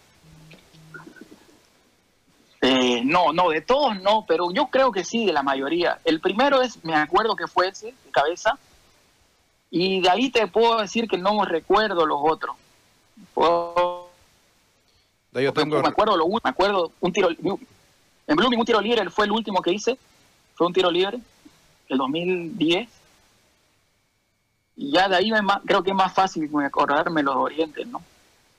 Eh, 2.62 3.02
no, 3.04 3.32
no, 3.32 3.50
de 3.50 3.60
todos 3.60 4.00
no, 4.00 4.24
pero 4.26 4.52
yo 4.52 4.68
creo 4.68 4.92
que 4.92 5.04
sí, 5.04 5.26
de 5.26 5.32
la 5.32 5.42
mayoría. 5.42 5.98
El 6.04 6.20
primero 6.20 6.62
es, 6.62 6.82
me 6.84 6.94
acuerdo 6.94 7.36
que 7.36 7.46
fue 7.46 7.68
ese, 7.68 7.86
de 7.86 8.10
cabeza, 8.10 8.58
y 9.70 10.00
de 10.00 10.10
ahí 10.10 10.30
te 10.30 10.46
puedo 10.46 10.80
decir 10.80 11.08
que 11.08 11.18
no 11.18 11.44
recuerdo 11.44 12.06
los 12.06 12.18
otros. 12.22 12.54
yo 15.32 15.52
tengo... 15.52 15.82
Me 15.82 15.88
acuerdo, 15.88 16.16
lo, 16.16 16.28
me 16.28 16.40
acuerdo 16.44 16.92
un 17.00 17.12
tiro... 17.12 17.30
En 17.30 18.36
Blooming 18.36 18.60
un 18.60 18.66
tiro 18.66 18.80
libre 18.80 19.10
fue 19.10 19.24
el 19.24 19.32
último 19.32 19.60
que 19.60 19.72
hice. 19.72 19.98
Fue 20.54 20.66
un 20.66 20.72
tiro 20.72 20.90
libre, 20.90 21.18
el 21.88 21.98
2010. 21.98 23.01
Y 24.76 24.92
ya 24.92 25.08
de 25.08 25.16
ahí 25.16 25.30
creo 25.66 25.82
que 25.82 25.90
es 25.90 25.96
más 25.96 26.12
fácil 26.12 26.50
acordarme 26.64 27.22
los 27.22 27.36
orientes, 27.36 27.86
¿no? 27.86 28.02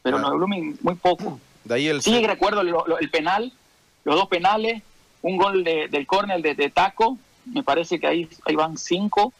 Pero 0.01 0.17
en 0.17 0.37
Blooming 0.37 0.77
muy 0.81 0.95
poco. 0.95 1.39
De 1.63 1.75
ahí 1.75 1.87
el... 1.87 2.01
Sí, 2.01 2.25
recuerdo 2.25 2.61
el 2.61 3.09
penal, 3.09 3.51
los 4.03 4.15
dos 4.15 4.27
penales, 4.27 4.83
un 5.21 5.37
gol 5.37 5.63
de, 5.63 5.87
del 5.87 6.05
córner 6.05 6.41
de, 6.41 6.55
de, 6.55 6.69
Taco, 6.69 7.17
me 7.45 7.63
parece 7.63 7.99
que 7.99 8.07
ahí, 8.07 8.29
ahí 8.45 8.55
van 8.55 8.77
cinco 8.77 9.33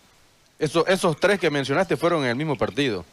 esos 0.64 1.20
tres 1.20 1.40
que 1.40 1.50
mencionaste 1.50 1.98
fueron 1.98 2.24
en 2.24 2.30
el 2.30 2.36
mismo 2.36 2.58
partido. 2.58 3.06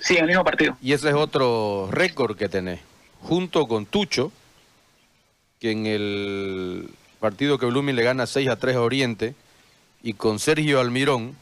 Sí, 0.00 0.14
en 0.14 0.22
el 0.22 0.28
mismo 0.28 0.44
partido. 0.44 0.76
Y 0.80 0.92
ese 0.92 1.08
es 1.08 1.14
otro 1.14 1.88
récord 1.90 2.36
que 2.36 2.48
tenés. 2.48 2.80
Junto 3.20 3.66
con 3.68 3.86
Tucho, 3.86 4.32
que 5.58 5.72
en 5.72 5.86
el 5.86 6.90
partido 7.18 7.58
que 7.58 7.66
Blooming 7.66 7.96
le 7.96 8.02
gana 8.02 8.26
6 8.26 8.48
a 8.48 8.56
3 8.56 8.76
a 8.76 8.82
Oriente, 8.82 9.34
y 10.02 10.14
con 10.14 10.38
Sergio 10.38 10.80
Almirón, 10.80 11.36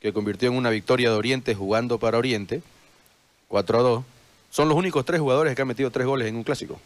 que 0.00 0.12
convirtió 0.12 0.48
en 0.48 0.56
una 0.56 0.70
victoria 0.70 1.10
de 1.10 1.16
Oriente 1.16 1.54
jugando 1.54 1.98
para 1.98 2.18
Oriente, 2.18 2.62
4 3.48 3.78
a 3.78 3.82
2. 3.82 4.04
Son 4.50 4.68
los 4.68 4.76
únicos 4.76 5.04
tres 5.04 5.20
jugadores 5.20 5.54
que 5.54 5.62
han 5.62 5.68
metido 5.68 5.90
tres 5.90 6.06
goles 6.06 6.28
en 6.28 6.36
un 6.36 6.44
clásico. 6.44 6.80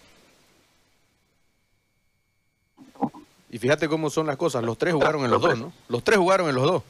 Y 3.51 3.59
fíjate 3.59 3.87
cómo 3.87 4.09
son 4.09 4.27
las 4.27 4.37
cosas, 4.39 4.65
los 4.65 4.79
tres 4.79 4.95
jugaron 4.95 5.25
en 5.25 5.31
los 5.31 5.43
dos, 5.43 5.59
¿no? 5.59 5.73
Los 5.89 6.03
tres 6.03 6.19
jugaron 6.19 6.49
en 6.49 6.55
los 6.55 6.65
dos. 6.65 6.83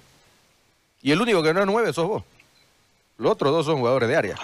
Y 1.03 1.11
el 1.11 1.21
único 1.21 1.43
que 1.43 1.53
no 1.53 1.61
es 1.61 1.67
nueve 1.67 1.93
sos 1.93 2.07
vos. 2.07 2.23
Los 3.19 3.33
otros 3.33 3.51
dos 3.53 3.67
son 3.67 3.79
jugadores 3.79 4.09
de 4.09 4.17
área. 4.17 4.37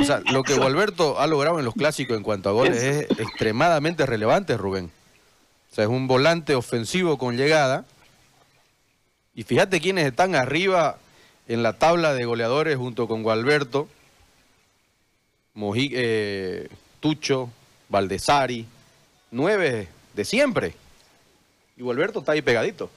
O 0.00 0.04
sea, 0.04 0.20
lo 0.32 0.42
que 0.42 0.54
Gualberto 0.54 1.20
ha 1.20 1.26
logrado 1.26 1.58
en 1.58 1.66
los 1.66 1.74
clásicos 1.74 2.16
en 2.16 2.22
cuanto 2.22 2.48
a 2.48 2.52
goles 2.52 2.82
es 2.82 3.10
extremadamente 3.18 4.06
relevante, 4.06 4.56
Rubén. 4.56 4.90
O 5.70 5.74
sea, 5.74 5.84
es 5.84 5.90
un 5.90 6.08
volante 6.08 6.54
ofensivo 6.54 7.18
con 7.18 7.36
llegada. 7.36 7.84
Y 9.34 9.44
fíjate 9.44 9.80
quiénes 9.80 10.06
están 10.06 10.34
arriba 10.34 10.98
en 11.48 11.62
la 11.62 11.72
tabla 11.74 12.12
de 12.14 12.24
goleadores 12.24 12.76
junto 12.76 13.08
con 13.08 13.22
Gualberto, 13.22 13.88
eh, 15.56 16.68
Tucho, 17.00 17.50
Valdesari, 17.88 18.66
nueve 19.30 19.88
de 20.14 20.24
siempre. 20.24 20.74
Y 21.76 21.82
Gualberto 21.82 22.18
está 22.20 22.32
ahí 22.32 22.42
pegadito. 22.42 22.90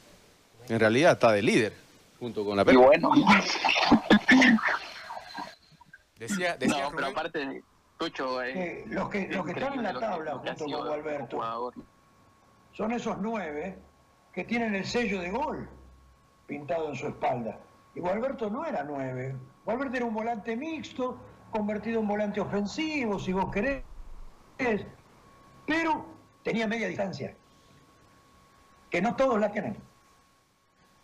En 0.67 0.79
realidad 0.79 1.13
está 1.13 1.31
de 1.31 1.41
líder 1.41 1.73
junto 2.19 2.43
con 2.43 2.57
la 2.57 2.65
Pepe. 2.65 2.77
Y 2.77 2.81
bueno. 2.81 3.11
decía, 6.19 6.57
decía 6.57 6.83
no, 6.83 6.91
pero 6.95 7.07
aparte 7.07 7.63
Tucho... 7.97 8.41
Eh, 8.43 8.83
los 8.87 9.09
que, 9.09 9.27
los 9.29 9.45
que 9.45 9.51
están 9.51 9.73
en 9.73 9.83
la 9.83 9.99
tabla 9.99 10.33
junto 10.33 10.65
con 10.65 10.87
Gualberto 10.87 11.73
son 12.73 12.91
esos 12.91 13.17
nueve 13.19 13.77
que 14.33 14.43
tienen 14.43 14.75
el 14.75 14.85
sello 14.85 15.21
de 15.21 15.29
gol 15.31 15.69
pintado 16.47 16.89
en 16.89 16.95
su 16.95 17.07
espalda. 17.07 17.59
Y 17.93 17.99
Gualberto 17.99 18.49
no 18.49 18.65
era 18.65 18.83
nueve. 18.83 19.35
Gualberto 19.63 19.97
era 19.97 20.05
un 20.05 20.13
volante 20.13 20.55
mixto, 20.55 21.17
convertido 21.51 22.01
en 22.01 22.07
volante 22.07 22.39
ofensivo, 22.39 23.19
si 23.19 23.33
vos 23.33 23.51
querés. 23.51 23.83
Pero 25.65 26.05
tenía 26.43 26.67
media 26.67 26.87
distancia, 26.87 27.33
que 28.89 29.01
no 29.01 29.15
todos 29.15 29.39
la 29.39 29.51
tienen. 29.51 29.77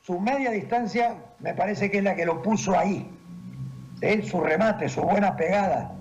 Su 0.01 0.19
media 0.19 0.51
distancia 0.51 1.15
me 1.39 1.53
parece 1.53 1.89
que 1.89 1.99
es 1.99 2.03
la 2.03 2.15
que 2.15 2.25
lo 2.25 2.41
puso 2.41 2.77
ahí. 2.77 3.09
Su 4.23 4.41
remate, 4.41 4.89
su 4.89 5.01
buena 5.01 5.35
pegada. 5.35 5.95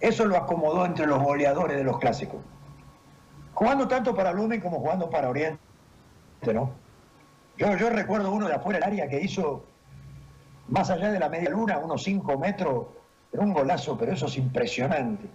Eso 0.00 0.24
lo 0.24 0.36
acomodó 0.36 0.86
entre 0.86 1.06
los 1.06 1.22
goleadores 1.22 1.76
de 1.76 1.84
los 1.84 1.98
clásicos. 1.98 2.40
Jugando 3.52 3.86
tanto 3.86 4.14
para 4.14 4.32
Blumen 4.32 4.60
como 4.60 4.78
jugando 4.78 5.10
para 5.10 5.28
Oriente, 5.28 5.60
¿no? 6.54 6.70
Yo, 7.60 7.90
recuerdo 7.90 8.32
uno 8.32 8.48
de 8.48 8.54
afuera 8.54 8.78
del 8.78 8.88
área 8.88 9.06
que 9.06 9.20
hizo, 9.20 9.62
más 10.68 10.88
allá 10.88 11.12
de 11.12 11.18
la 11.18 11.28
media 11.28 11.50
luna, 11.50 11.76
unos 11.76 12.02
5 12.02 12.38
metros, 12.38 12.86
era 13.30 13.42
un 13.42 13.52
golazo, 13.52 13.98
pero 13.98 14.12
eso 14.12 14.26
es 14.26 14.38
impresionante. 14.38 15.28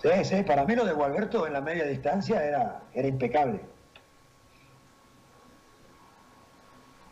Sí, 0.00 0.08
sí, 0.22 0.44
para 0.44 0.64
mí 0.64 0.76
lo 0.76 0.84
de 0.84 0.92
Gualberto 0.92 1.48
en 1.48 1.54
la 1.54 1.60
media 1.60 1.84
distancia 1.84 2.40
era, 2.44 2.82
era 2.94 3.08
impecable. 3.08 3.60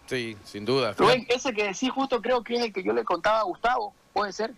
Sí, 0.06 0.36
sin 0.44 0.64
duda. 0.64 0.92
Rubén, 0.96 1.26
ese 1.28 1.52
que 1.52 1.64
decís 1.64 1.90
justo 1.90 2.22
creo 2.22 2.44
que 2.44 2.54
es 2.54 2.60
el 2.66 2.72
que 2.72 2.84
yo 2.84 2.92
le 2.92 3.02
contaba 3.02 3.40
a 3.40 3.42
Gustavo, 3.42 3.94
¿puede 4.12 4.32
ser? 4.32 4.54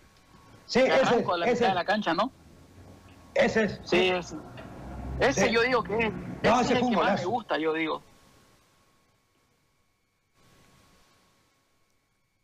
Sí, 0.67 0.81
ese 0.81 1.19
es. 1.19 1.27
la 1.27 1.45
ese 1.47 1.65
de 1.65 1.73
la 1.73 1.83
cancha, 1.83 2.13
¿no? 2.13 2.31
Ese 3.33 3.63
es. 3.63 3.81
Sí, 3.85 4.09
ese. 4.09 4.35
Ese 5.19 5.51
yo 5.51 5.63
digo 5.63 5.83
que 5.83 5.97
es, 5.97 6.13
ese, 6.43 6.61
es 6.61 6.81
el 6.81 6.89
que 6.89 6.95
más 6.95 7.19
me 7.19 7.25
gusta, 7.25 7.57
yo 7.57 7.73
digo. 7.73 8.03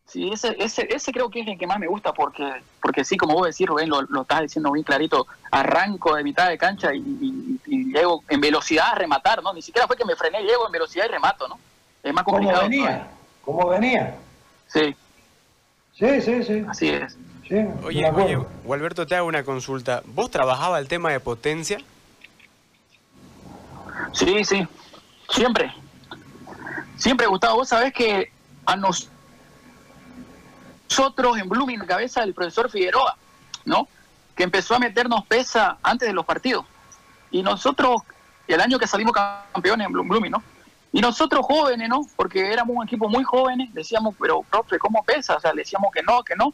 Sí, 0.07 0.29
ese, 0.31 0.55
ese, 0.57 0.87
ese 0.89 1.11
creo 1.11 1.29
que 1.29 1.41
es 1.41 1.47
el 1.47 1.57
que 1.57 1.67
más 1.67 1.79
me 1.79 1.87
gusta 1.87 2.13
porque, 2.13 2.49
porque 2.81 3.03
sí, 3.03 3.17
como 3.17 3.33
vos 3.33 3.47
decís, 3.47 3.67
Rubén, 3.67 3.89
lo, 3.89 4.01
lo 4.03 4.21
estás 4.21 4.41
diciendo 4.41 4.71
bien 4.71 4.85
clarito, 4.85 5.27
arranco 5.51 6.15
de 6.15 6.23
mitad 6.23 6.47
de 6.47 6.57
cancha 6.57 6.93
y, 6.93 7.59
llego 7.67 8.23
en 8.29 8.39
velocidad 8.39 8.91
a 8.91 8.95
rematar, 8.95 9.43
¿no? 9.43 9.53
Ni 9.53 9.61
siquiera 9.61 9.85
fue 9.85 9.97
que 9.97 10.05
me 10.05 10.15
frené, 10.15 10.43
llego 10.43 10.65
en 10.65 10.71
velocidad 10.71 11.05
y 11.05 11.11
remato, 11.11 11.47
¿no? 11.47 11.59
Es 12.01 12.13
más 12.13 12.23
complicado. 12.23 12.61
¿Cómo 12.61 12.69
venía? 12.69 13.07
¿Cómo 13.43 13.67
venía? 13.67 14.15
Sí. 14.67 14.95
Sí, 15.93 16.21
sí, 16.21 16.43
sí. 16.43 16.65
Así 16.69 16.89
es. 16.89 17.17
oye, 17.83 18.09
oye, 18.09 18.45
Gualberto, 18.63 19.07
te 19.07 19.15
hago 19.15 19.27
una 19.27 19.43
consulta. 19.43 20.03
¿Vos 20.05 20.31
trabajabas 20.31 20.79
el 20.79 20.87
tema 20.87 21.11
de 21.11 21.19
potencia? 21.19 21.79
Sí, 24.13 24.45
sí. 24.45 24.65
Siempre. 25.29 25.73
Siempre, 26.95 27.27
Gustavo, 27.27 27.57
vos 27.57 27.69
sabés 27.69 27.93
que 27.93 28.31
a 28.65 28.75
nosotros 28.77 29.16
nosotros 30.89 31.37
en 31.37 31.49
Blooming, 31.49 31.79
cabeza 31.79 32.21
del 32.21 32.33
profesor 32.33 32.69
Figueroa, 32.69 33.15
¿no? 33.65 33.87
Que 34.35 34.43
empezó 34.43 34.75
a 34.75 34.79
meternos 34.79 35.25
pesa 35.25 35.77
antes 35.83 36.07
de 36.07 36.13
los 36.13 36.25
partidos. 36.25 36.65
Y 37.31 37.43
nosotros, 37.43 38.01
el 38.47 38.61
año 38.61 38.79
que 38.79 38.87
salimos 38.87 39.13
campeones 39.13 39.87
en 39.87 39.93
Blooming, 39.93 40.31
¿no? 40.31 40.43
Y 40.93 41.01
nosotros 41.01 41.45
jóvenes, 41.45 41.89
¿no? 41.89 42.07
Porque 42.15 42.51
éramos 42.51 42.75
un 42.75 42.83
equipo 42.83 43.09
muy 43.09 43.23
jóvenes, 43.23 43.73
decíamos, 43.73 44.15
pero 44.19 44.41
profe, 44.43 44.79
¿cómo 44.79 45.03
pesa? 45.03 45.35
O 45.35 45.39
sea, 45.39 45.53
le 45.53 45.61
decíamos 45.61 45.91
que 45.93 46.01
no, 46.01 46.23
que 46.23 46.35
no. 46.35 46.53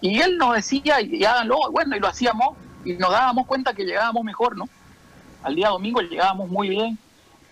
Y 0.00 0.20
él 0.20 0.36
nos 0.36 0.54
decía, 0.54 1.00
y, 1.00 1.24
háganlo, 1.24 1.70
bueno, 1.70 1.96
y 1.96 2.00
lo 2.00 2.08
hacíamos, 2.08 2.56
y 2.84 2.94
nos 2.94 3.10
dábamos 3.10 3.46
cuenta 3.46 3.72
que 3.72 3.84
llegábamos 3.84 4.24
mejor, 4.24 4.56
¿no? 4.56 4.68
Al 5.42 5.54
día 5.54 5.68
domingo 5.68 6.00
llegábamos 6.00 6.48
muy 6.50 6.68
bien. 6.68 6.98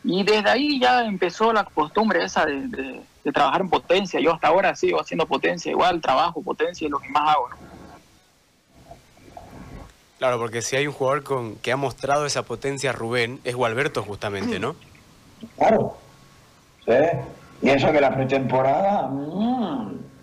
Y 0.05 0.23
desde 0.23 0.51
ahí 0.51 0.79
ya 0.79 1.05
empezó 1.05 1.53
la 1.53 1.65
costumbre 1.65 2.23
esa 2.23 2.45
de 2.45 3.03
de 3.25 3.33
trabajar 3.33 3.63
en 3.63 3.71
potencia. 3.71 4.21
Yo 4.21 4.35
hasta 4.35 4.49
ahora 4.49 4.77
sigo 4.77 5.01
haciendo 5.01 5.27
potencia, 5.27 5.71
igual 5.71 6.01
trabajo, 6.01 6.43
potencia 6.43 6.85
es 6.85 6.91
lo 6.91 6.99
que 6.99 7.09
más 7.09 7.35
hago. 7.35 7.49
Claro, 10.19 10.39
porque 10.39 10.63
si 10.63 10.77
hay 10.77 10.87
un 10.87 10.93
jugador 10.93 11.25
con 11.25 11.57
que 11.57 11.73
ha 11.73 11.77
mostrado 11.77 12.27
esa 12.27 12.45
potencia, 12.45 12.93
Rubén, 12.93 13.41
es 13.45 13.55
Gualberto 13.57 14.03
justamente, 14.03 14.59
¿no? 14.61 14.77
Claro. 15.57 15.97
Sí. 16.85 16.93
Y 17.63 17.71
eso 17.71 17.91
que 17.91 18.01
la 18.01 18.15
pretemporada... 18.15 19.09
Mmm 19.09 20.14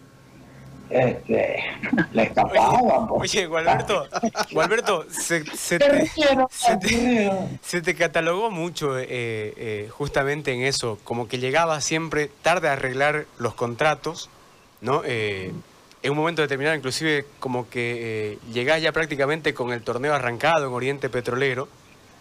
este, 0.91 1.63
le 2.11 2.23
escapaban. 2.23 3.07
Oye, 3.09 3.45
Gualberto, 3.47 4.07
Gualberto 4.51 5.05
se, 5.09 5.43
te, 7.81 7.95
catalogó 7.95 8.51
mucho 8.51 8.99
eh, 8.99 9.07
eh, 9.09 9.89
justamente 9.89 10.51
en 10.53 10.63
eso, 10.63 10.99
como 11.03 11.27
que 11.27 11.39
llegaba 11.39 11.79
siempre 11.81 12.29
tarde 12.41 12.69
a 12.69 12.73
arreglar 12.73 13.25
los 13.37 13.53
contratos, 13.53 14.29
¿no? 14.81 15.01
Eh, 15.05 15.53
en 16.03 16.11
un 16.11 16.17
momento 16.17 16.41
determinado, 16.41 16.75
inclusive, 16.75 17.25
como 17.39 17.69
que 17.69 18.39
llegás 18.51 18.81
ya 18.81 18.91
prácticamente 18.91 19.53
con 19.53 19.71
el 19.71 19.83
torneo 19.83 20.13
arrancado 20.13 20.67
en 20.67 20.73
Oriente 20.73 21.09
Petrolero, 21.09 21.67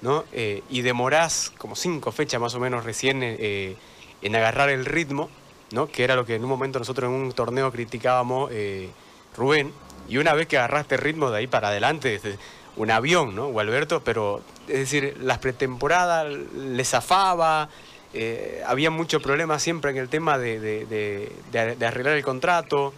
¿no? 0.03 0.25
y 0.33 0.83
demorás 0.83 1.53
como 1.57 1.77
cinco 1.77 2.13
fechas 2.13 2.41
más 2.41 2.55
o 2.55 2.61
menos 2.61 2.85
recién 2.85 3.23
en 3.23 4.37
agarrar 4.37 4.69
el 4.69 4.85
ritmo. 4.85 5.31
¿No? 5.73 5.87
que 5.87 6.05
era 6.05 6.17
lo 6.17 6.25
que 6.25 6.35
en 6.35 6.43
un 6.43 6.49
momento 6.49 6.79
nosotros 6.79 7.09
en 7.09 7.15
un 7.15 7.33
torneo 7.33 7.71
criticábamos, 7.71 8.51
eh, 8.53 8.91
Rubén, 9.37 9.73
y 10.09 10.19
una 10.19 10.35
vez 10.35 10.49
que 10.49 10.59
agarraste 10.59 10.97
ritmo 10.97 11.31
de 11.31 11.39
ahí 11.39 11.47
para 11.47 11.69
adelante, 11.69 12.21
un 12.77 12.91
avión, 12.91 13.35
¿no? 13.35 13.59
Alberto, 13.59 14.03
pero 14.03 14.41
es 14.67 14.79
decir, 14.79 15.17
las 15.21 15.39
pretemporadas 15.39 16.27
le 16.27 16.85
zafaba, 16.85 17.69
eh, 18.13 18.63
había 18.67 18.91
muchos 18.91 19.23
problemas 19.23 19.63
siempre 19.63 19.93
en 19.93 19.99
el 19.99 20.09
tema 20.09 20.37
de, 20.39 21.33
arreglar 21.81 22.17
el 22.17 22.25
contrato. 22.25 22.93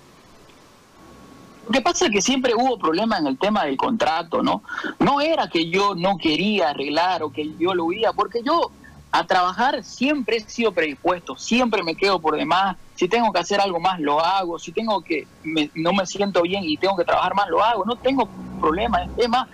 Lo 1.66 1.70
que 1.70 1.80
pasa 1.80 2.06
es 2.06 2.12
que 2.12 2.22
siempre 2.22 2.54
hubo 2.54 2.78
problemas 2.78 3.20
en 3.20 3.26
el 3.26 3.38
tema 3.38 3.64
del 3.64 3.76
contrato, 3.76 4.42
¿no? 4.42 4.62
No 4.98 5.20
era 5.20 5.48
que 5.48 5.68
yo 5.68 5.94
no 5.94 6.16
quería 6.16 6.70
arreglar 6.70 7.22
o 7.22 7.30
que 7.30 7.54
yo 7.58 7.74
lo 7.74 7.84
huía, 7.84 8.12
porque 8.12 8.42
yo 8.42 8.70
a 9.14 9.24
trabajar 9.24 9.84
siempre 9.84 10.38
he 10.38 10.40
sido 10.40 10.72
predispuesto, 10.72 11.36
siempre 11.36 11.82
me 11.82 11.94
quedo 11.94 12.18
por 12.18 12.34
demás. 12.34 12.76
Si 12.94 13.08
tengo 13.08 13.30
que 13.30 13.40
hacer 13.40 13.60
algo 13.60 13.78
más, 13.78 14.00
lo 14.00 14.18
hago. 14.24 14.58
Si 14.58 14.72
tengo 14.72 15.02
que, 15.02 15.26
no 15.74 15.92
me 15.92 16.06
siento 16.06 16.40
bien 16.40 16.64
y 16.64 16.78
tengo 16.78 16.96
que 16.96 17.04
trabajar 17.04 17.34
más, 17.34 17.48
lo 17.48 17.62
hago. 17.62 17.84
No 17.84 17.96
tengo 17.96 18.26
problema. 18.58 19.06
Es 19.18 19.28
más, 19.28 19.48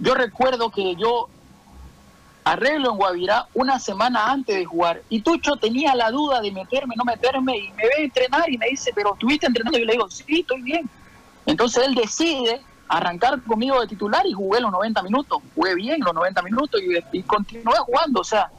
yo 0.00 0.14
recuerdo 0.14 0.70
que 0.70 0.96
yo 0.96 1.28
arreglo 2.44 2.92
en 2.92 2.96
Guavirá 2.96 3.46
una 3.52 3.78
semana 3.78 4.32
antes 4.32 4.56
de 4.56 4.64
jugar 4.64 5.02
y 5.10 5.20
Tucho 5.20 5.56
tenía 5.56 5.94
la 5.94 6.10
duda 6.10 6.40
de 6.40 6.50
meterme, 6.50 6.94
no 6.96 7.04
meterme 7.04 7.58
y 7.58 7.70
me 7.72 7.82
ve 7.82 8.04
entrenar 8.04 8.50
y 8.50 8.56
me 8.56 8.68
dice, 8.68 8.92
pero 8.94 9.12
¿estuviste 9.12 9.46
entrenando? 9.46 9.76
Y 9.76 9.82
yo 9.82 9.86
le 9.86 9.92
digo, 9.92 10.08
sí, 10.08 10.40
estoy 10.40 10.62
bien. 10.62 10.88
Entonces 11.44 11.84
él 11.86 11.94
decide 11.94 12.62
arrancar 12.88 13.42
conmigo 13.42 13.78
de 13.82 13.86
titular 13.86 14.26
y 14.26 14.32
jugué 14.32 14.62
los 14.62 14.72
90 14.72 15.02
minutos. 15.02 15.42
Jugué 15.54 15.74
bien 15.74 16.00
los 16.00 16.14
90 16.14 16.40
minutos 16.40 16.80
y, 16.80 17.18
y 17.18 17.22
continué 17.22 17.76
jugando. 17.80 18.20
O 18.20 18.24
sea, 18.24 18.50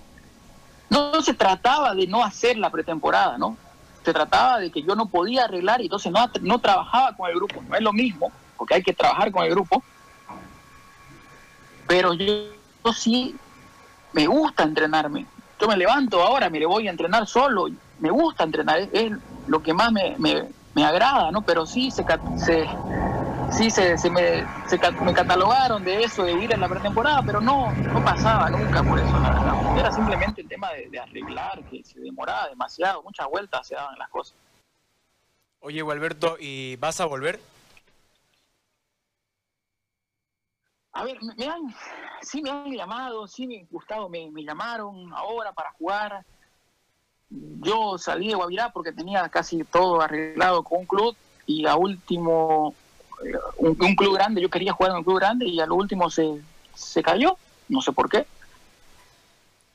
no 0.90 1.22
se 1.22 1.34
trataba 1.34 1.94
de 1.94 2.08
no 2.08 2.24
hacer 2.24 2.58
la 2.58 2.70
pretemporada, 2.70 3.38
¿no? 3.38 3.58
Se 4.04 4.14
trataba 4.14 4.60
de 4.60 4.72
que 4.72 4.82
yo 4.82 4.96
no 4.96 5.08
podía 5.08 5.44
arreglar 5.44 5.82
y 5.82 5.86
entonces 5.86 6.12
no, 6.12 6.20
no 6.42 6.60
trabajaba 6.60 7.16
con 7.16 7.30
el 7.30 7.36
grupo. 7.36 7.62
No 7.68 7.76
es 7.76 7.82
lo 7.82 7.94
mismo, 7.94 8.32
porque 8.58 8.76
hay 8.76 8.84
que 8.84 8.94
trabajar 8.94 9.32
con 9.32 9.44
el 9.44 9.52
grupo. 9.52 9.84
Pero 11.88 12.14
yo, 12.14 12.52
sí 12.94 13.36
me 14.14 14.28
gusta 14.28 14.64
entrenarme. 14.64 15.26
Yo 15.60 15.68
me 15.68 15.78
levanto 15.78 16.22
ahora, 16.22 16.50
me 16.50 16.66
voy 16.66 16.88
a 16.88 16.92
entrenar 16.92 17.28
solo. 17.28 17.68
Me 18.00 18.10
gusta 18.10 18.44
entrenar, 18.44 18.80
es, 18.92 19.12
lo 19.48 19.62
que 19.62 19.74
más 19.74 19.92
me, 19.92 20.16
me, 20.18 20.86
agrada, 20.86 21.32
¿no? 21.32 21.42
Pero 21.42 21.66
sí 21.66 21.92
se, 21.92 22.06
se 22.38 22.70
sí 23.52 23.70
se, 23.70 23.98
se, 23.98 24.10
me, 24.10 24.44
se 24.68 24.80
me 25.04 25.14
catalogaron 25.14 25.84
de 25.84 26.04
eso, 26.04 26.24
de 26.24 26.34
ir 26.34 26.54
en 26.54 26.60
la 26.60 26.70
pretemporada, 26.70 27.24
pero 27.24 27.42
no, 27.42 27.74
no 27.94 28.04
pasaba 28.04 28.50
nunca 28.50 28.84
por 28.84 29.00
eso. 29.00 29.18
Era 29.76 29.92
simplemente 29.92 30.42
el 30.42 30.48
tema 30.48 30.70
de, 30.72 31.00
arreglar, 31.00 31.64
que 31.70 31.84
se 31.84 32.00
demoraba 32.00 32.50
demasiado, 32.50 33.04
muchas 33.04 33.28
vueltas 33.28 33.68
se 33.68 33.76
daban 33.76 33.98
las 33.98 34.10
cosas. 34.10 34.36
Oye, 35.62 35.82
Gualberto, 35.82 36.38
¿y 36.40 36.78
vas 36.78 37.02
a 37.02 37.06
volver? 37.06 37.40
A 40.94 41.04
ver, 41.04 41.18
me, 41.22 41.46
han, 41.46 41.62
sí 42.22 42.42
me 42.42 42.50
han 42.50 42.72
llamado, 42.72 43.28
sí 43.28 43.46
me 43.46 43.66
Gustavo 43.70 44.10
me, 44.10 44.30
me 44.32 44.44
llamaron 44.44 45.14
ahora 45.14 45.52
para 45.54 45.72
jugar. 45.74 46.26
Yo 47.30 47.98
salí 47.98 48.30
de 48.30 48.36
Guavirá 48.36 48.72
porque 48.72 48.92
tenía 48.92 49.28
casi 49.30 49.64
todo 49.64 50.02
arreglado 50.02 50.64
con 50.64 50.80
un 50.80 50.86
club 50.86 51.16
y 51.46 51.66
a 51.66 51.76
último, 51.76 52.74
un, 53.58 53.96
club 53.96 54.16
grande, 54.16 54.42
yo 54.42 54.50
quería 54.50 54.74
jugar 54.74 54.92
en 54.92 54.98
un 54.98 55.04
club 55.04 55.20
grande 55.20 55.46
y 55.46 55.60
a 55.60 55.66
lo 55.66 55.76
último 55.76 56.10
se, 56.10 56.42
se 56.76 57.04
cayó, 57.04 57.38
no 57.68 57.82
sé 57.82 57.92
por 57.92 58.10
qué. 58.10 58.26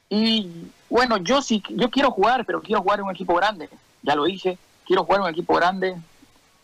Y 0.09 0.51
bueno, 0.89 1.17
yo 1.19 1.43
sí, 1.43 1.63
yo 1.71 1.91
quiero 1.91 2.11
jugar, 2.11 2.45
pero 2.45 2.63
quiero 2.63 2.83
jugar 2.83 3.01
en 3.01 3.07
un 3.07 3.13
equipo 3.13 3.35
grande, 3.35 3.69
ya 4.03 4.15
lo 4.15 4.25
dije, 4.25 4.59
quiero 4.87 5.05
jugar 5.05 5.21
en 5.21 5.25
un 5.25 5.33
equipo 5.33 5.55
grande, 5.55 5.97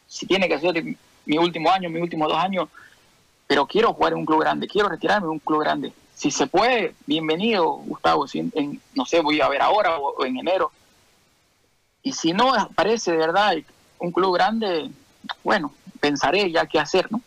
si 0.07 0.27
tiene 0.27 0.49
que 0.49 0.59
ser 0.59 0.83
mi 1.25 1.39
último 1.39 1.71
año, 1.71 1.91
mis 1.91 2.03
últimos 2.03 2.29
dos 2.29 2.39
años, 2.39 2.69
pero 3.47 3.67
quiero 3.67 3.93
jugar 3.93 4.13
en 4.13 4.19
un 4.19 4.27
club 4.27 4.41
grande, 4.41 4.69
quiero 4.69 4.89
retirarme 4.89 5.27
en 5.27 5.33
un 5.33 5.39
club 5.41 5.61
grande. 5.61 5.93
Si 6.15 6.31
se 6.31 6.47
puede, 6.47 6.95
bienvenido, 7.07 7.67
Gustavo, 7.67 8.29
si 8.29 8.49
no 8.95 9.05
sé, 9.07 9.21
voy 9.21 9.41
a 9.41 9.49
ver 9.49 9.63
ahora 9.63 9.99
o, 9.99 10.25
en 10.25 10.39
enero. 10.39 10.71
Y 12.03 12.13
si 12.13 12.33
no 12.33 12.55
aparece 12.55 13.13
de 13.13 13.17
verdad 13.17 13.55
un 13.99 14.13
club 14.13 14.35
grande, 14.35 14.91
bueno, 15.43 15.75
pensaré 16.01 16.51
ya 16.51 16.67
qué 16.67 16.79
hacer, 16.79 17.11
¿no? 17.11 17.21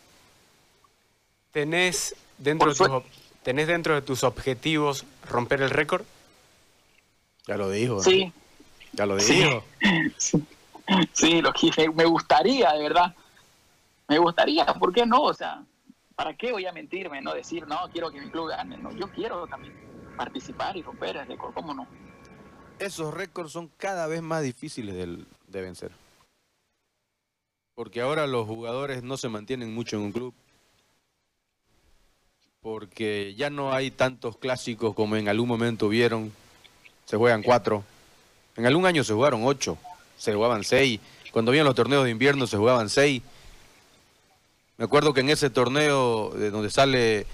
¿Tenés 1.52 2.16
dentro, 2.38 2.70
de 2.70 2.76
tus, 2.76 2.90
¿tenés 3.42 3.68
dentro 3.68 3.94
de 3.94 4.02
tus 4.02 4.24
objetivos 4.24 5.04
romper 5.28 5.62
el 5.62 5.70
récord? 5.70 6.04
Ya 7.46 7.56
lo 7.56 7.70
dijo. 7.70 8.02
Sí. 8.02 8.32
Ya 8.92 9.06
lo 9.06 9.16
dijo. 9.16 9.64
Sí, 11.14 11.40
lo 11.40 11.50
que 11.54 11.70
me 11.94 12.04
gustaría, 12.04 12.70
de 12.72 12.82
verdad. 12.82 13.14
Me 14.06 14.18
gustaría, 14.18 14.66
¿por 14.66 14.92
qué 14.92 15.06
no? 15.06 15.22
O 15.22 15.32
sea, 15.32 15.64
¿para 16.14 16.34
qué 16.36 16.52
voy 16.52 16.66
a 16.66 16.72
mentirme, 16.72 17.22
no 17.22 17.32
decir, 17.32 17.66
no, 17.66 17.88
quiero 17.90 18.10
que 18.10 18.20
mi 18.20 18.28
club 18.28 18.50
gane? 18.50 18.76
No, 18.76 18.92
yo 18.92 19.10
quiero 19.10 19.46
también 19.46 19.72
participar 20.18 20.76
y 20.76 20.82
romper 20.82 21.16
el 21.16 21.26
récord, 21.26 21.54
¿cómo 21.54 21.72
no? 21.72 21.86
Esos 22.78 23.14
récords 23.14 23.52
son 23.52 23.70
cada 23.78 24.06
vez 24.06 24.20
más 24.20 24.42
difíciles 24.42 24.94
de, 24.94 25.24
de 25.46 25.62
vencer. 25.62 25.90
Porque 27.74 28.00
ahora 28.00 28.26
los 28.26 28.46
jugadores 28.46 29.02
no 29.02 29.16
se 29.16 29.28
mantienen 29.28 29.74
mucho 29.74 29.96
en 29.96 30.02
un 30.02 30.12
club. 30.12 30.34
Porque 32.60 33.34
ya 33.36 33.50
no 33.50 33.72
hay 33.72 33.90
tantos 33.90 34.36
clásicos 34.36 34.94
como 34.94 35.16
en 35.16 35.28
algún 35.28 35.48
momento 35.48 35.88
vieron. 35.88 36.32
Se 37.04 37.16
juegan 37.16 37.42
cuatro. 37.42 37.84
En 38.56 38.66
algún 38.66 38.86
año 38.86 39.04
se 39.04 39.12
jugaron 39.12 39.44
ocho 39.44 39.76
se 40.24 40.34
jugaban 40.34 40.64
seis. 40.64 41.00
Cuando 41.32 41.50
habían 41.50 41.66
los 41.66 41.74
torneos 41.74 42.04
de 42.04 42.10
invierno 42.10 42.46
se 42.46 42.56
jugaban 42.56 42.88
seis. 42.88 43.22
Me 44.76 44.84
acuerdo 44.84 45.14
que 45.14 45.20
en 45.20 45.30
ese 45.30 45.50
torneo 45.50 46.30
de 46.30 46.50
donde 46.50 46.70
sale 46.70 47.26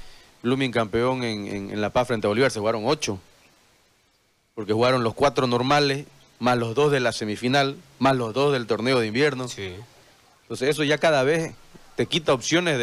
Blooming 0.43 0.73
campeón 0.73 1.23
en, 1.23 1.81
La 1.81 1.91
Paz 1.91 2.09
frente 2.09 2.27
a 2.27 2.29
Bolívar 2.29 2.51
se 2.51 2.61
jugaron 2.61 2.83
ocho. 2.87 3.19
Porque 4.55 4.73
jugaron 4.73 5.05
los 5.05 5.15
cuatro 5.15 5.47
normales, 5.47 6.07
más 6.39 6.59
los 6.59 6.75
dos 6.75 6.91
de 6.93 7.01
la 7.01 7.13
semifinal, 7.13 7.77
más 7.99 8.17
los 8.17 8.35
dos 8.35 8.53
del 8.53 8.67
torneo 8.67 8.99
de 9.01 9.07
invierno. 9.07 9.47
Entonces 10.51 10.71
eso 10.71 10.83
ya 10.85 10.99
cada 10.99 11.23
vez 11.23 11.55
te 11.97 12.07
quita 12.07 12.33
opciones 12.33 12.79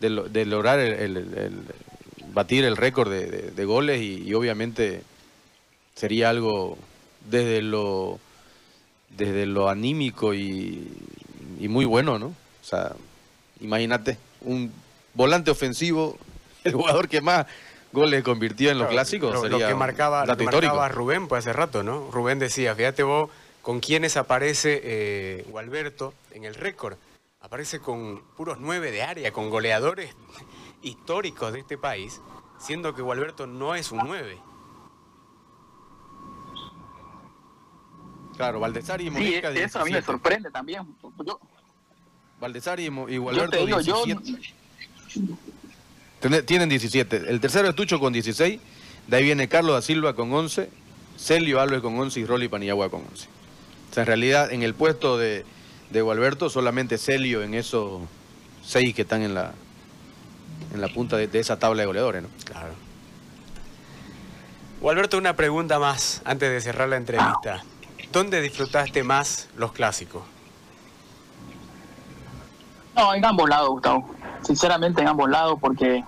de, 0.00 0.44
lograr 0.46 0.78
el, 0.78 1.64
batir 2.32 2.64
el 2.64 2.76
récord 2.76 3.10
de, 3.10 3.64
goles 3.64 4.00
y 4.00 4.32
obviamente 4.34 5.02
sería 5.94 6.30
algo 6.30 6.78
desde 7.28 7.60
lo 7.60 8.18
desde 9.16 9.46
lo 9.46 9.68
anímico 9.68 10.34
y, 10.34 10.88
muy 11.60 11.84
bueno, 11.84 12.18
¿no? 12.18 12.26
O 12.26 12.64
sea, 12.64 12.92
imagínate, 13.60 14.18
un 14.40 14.72
volante 15.14 15.50
ofensivo, 15.50 16.18
el 16.64 16.72
jugador 16.72 17.08
que 17.08 17.20
más 17.20 17.46
goles 17.92 18.22
convirtió 18.24 18.70
en 18.70 18.78
los 18.78 18.88
clásicos. 18.88 19.34
Lo, 19.34 19.42
sería 19.42 19.68
que 19.68 19.74
marcaba, 19.74 20.26
lo 20.26 20.36
que 20.36 20.44
marcaba 20.44 20.88
Rubén 20.88 21.28
pues 21.28 21.46
hace 21.46 21.52
rato, 21.52 21.82
¿no? 21.82 22.10
Rubén 22.10 22.38
decía, 22.38 22.74
fíjate 22.74 23.02
vos 23.02 23.30
con 23.62 23.80
quiénes 23.80 24.16
aparece 24.16 24.80
eh, 24.82 25.46
Gualberto 25.48 26.12
en 26.32 26.44
el 26.44 26.54
récord. 26.54 26.98
Aparece 27.40 27.80
con 27.80 28.22
puros 28.36 28.58
nueve 28.60 28.90
de 28.90 29.02
área, 29.02 29.32
con 29.32 29.50
goleadores 29.50 30.14
históricos 30.82 31.52
de 31.52 31.60
este 31.60 31.78
país, 31.78 32.20
siendo 32.58 32.94
que 32.94 33.02
Gualberto 33.02 33.46
no 33.46 33.74
es 33.74 33.90
un 33.90 34.00
nueve. 34.04 34.38
Claro, 38.36 38.60
Valdesari 38.60 39.06
y 39.06 39.10
Mojica 39.10 39.52
sí, 39.52 39.58
eso 39.58 39.80
a 39.80 39.84
mí 39.84 39.92
me 39.92 40.02
sorprende 40.02 40.50
también. 40.50 40.96
Yo, 41.24 41.38
Valdesari 42.40 42.84
y 43.08 43.16
Gualberto 43.18 43.66
yo 43.66 43.78
17. 43.78 44.52
Tienen 46.46 46.68
17. 46.68 47.16
El 47.28 47.40
tercero 47.40 47.68
es 47.68 47.74
Tucho 47.74 48.00
con 48.00 48.12
16. 48.12 48.60
De 49.08 49.16
ahí 49.16 49.24
viene 49.24 49.48
Carlos 49.48 49.74
da 49.74 49.82
Silva 49.82 50.14
con 50.14 50.32
11. 50.32 50.70
Celio 51.16 51.60
Alves 51.60 51.82
con 51.82 51.98
11 51.98 52.20
y 52.20 52.24
Rolly 52.24 52.48
Panillagua 52.48 52.88
con 52.88 53.02
11. 53.02 53.41
O 53.92 53.94
sea, 53.94 54.04
en 54.04 54.06
realidad, 54.06 54.50
en 54.50 54.62
el 54.62 54.74
puesto 54.74 55.18
de, 55.18 55.44
de 55.90 56.00
Gualberto, 56.00 56.48
solamente 56.48 56.96
Celio 56.96 57.42
en 57.42 57.52
esos 57.52 58.00
seis 58.64 58.94
que 58.94 59.02
están 59.02 59.20
en 59.20 59.34
la, 59.34 59.52
en 60.72 60.80
la 60.80 60.88
punta 60.88 61.18
de, 61.18 61.26
de 61.26 61.38
esa 61.38 61.58
tabla 61.58 61.82
de 61.82 61.86
goleadores, 61.86 62.22
¿no? 62.22 62.30
Claro. 62.42 62.72
Gualberto, 64.80 65.18
una 65.18 65.36
pregunta 65.36 65.78
más 65.78 66.22
antes 66.24 66.50
de 66.50 66.62
cerrar 66.62 66.88
la 66.88 66.96
entrevista. 66.96 67.62
¿Dónde 68.10 68.40
disfrutaste 68.40 69.02
más 69.02 69.50
los 69.58 69.72
clásicos? 69.72 70.22
No, 72.96 73.14
en 73.14 73.22
ambos 73.26 73.46
lados, 73.46 73.68
Gustavo. 73.68 74.10
Sinceramente, 74.42 75.02
en 75.02 75.08
ambos 75.08 75.28
lados, 75.28 75.58
porque 75.60 76.02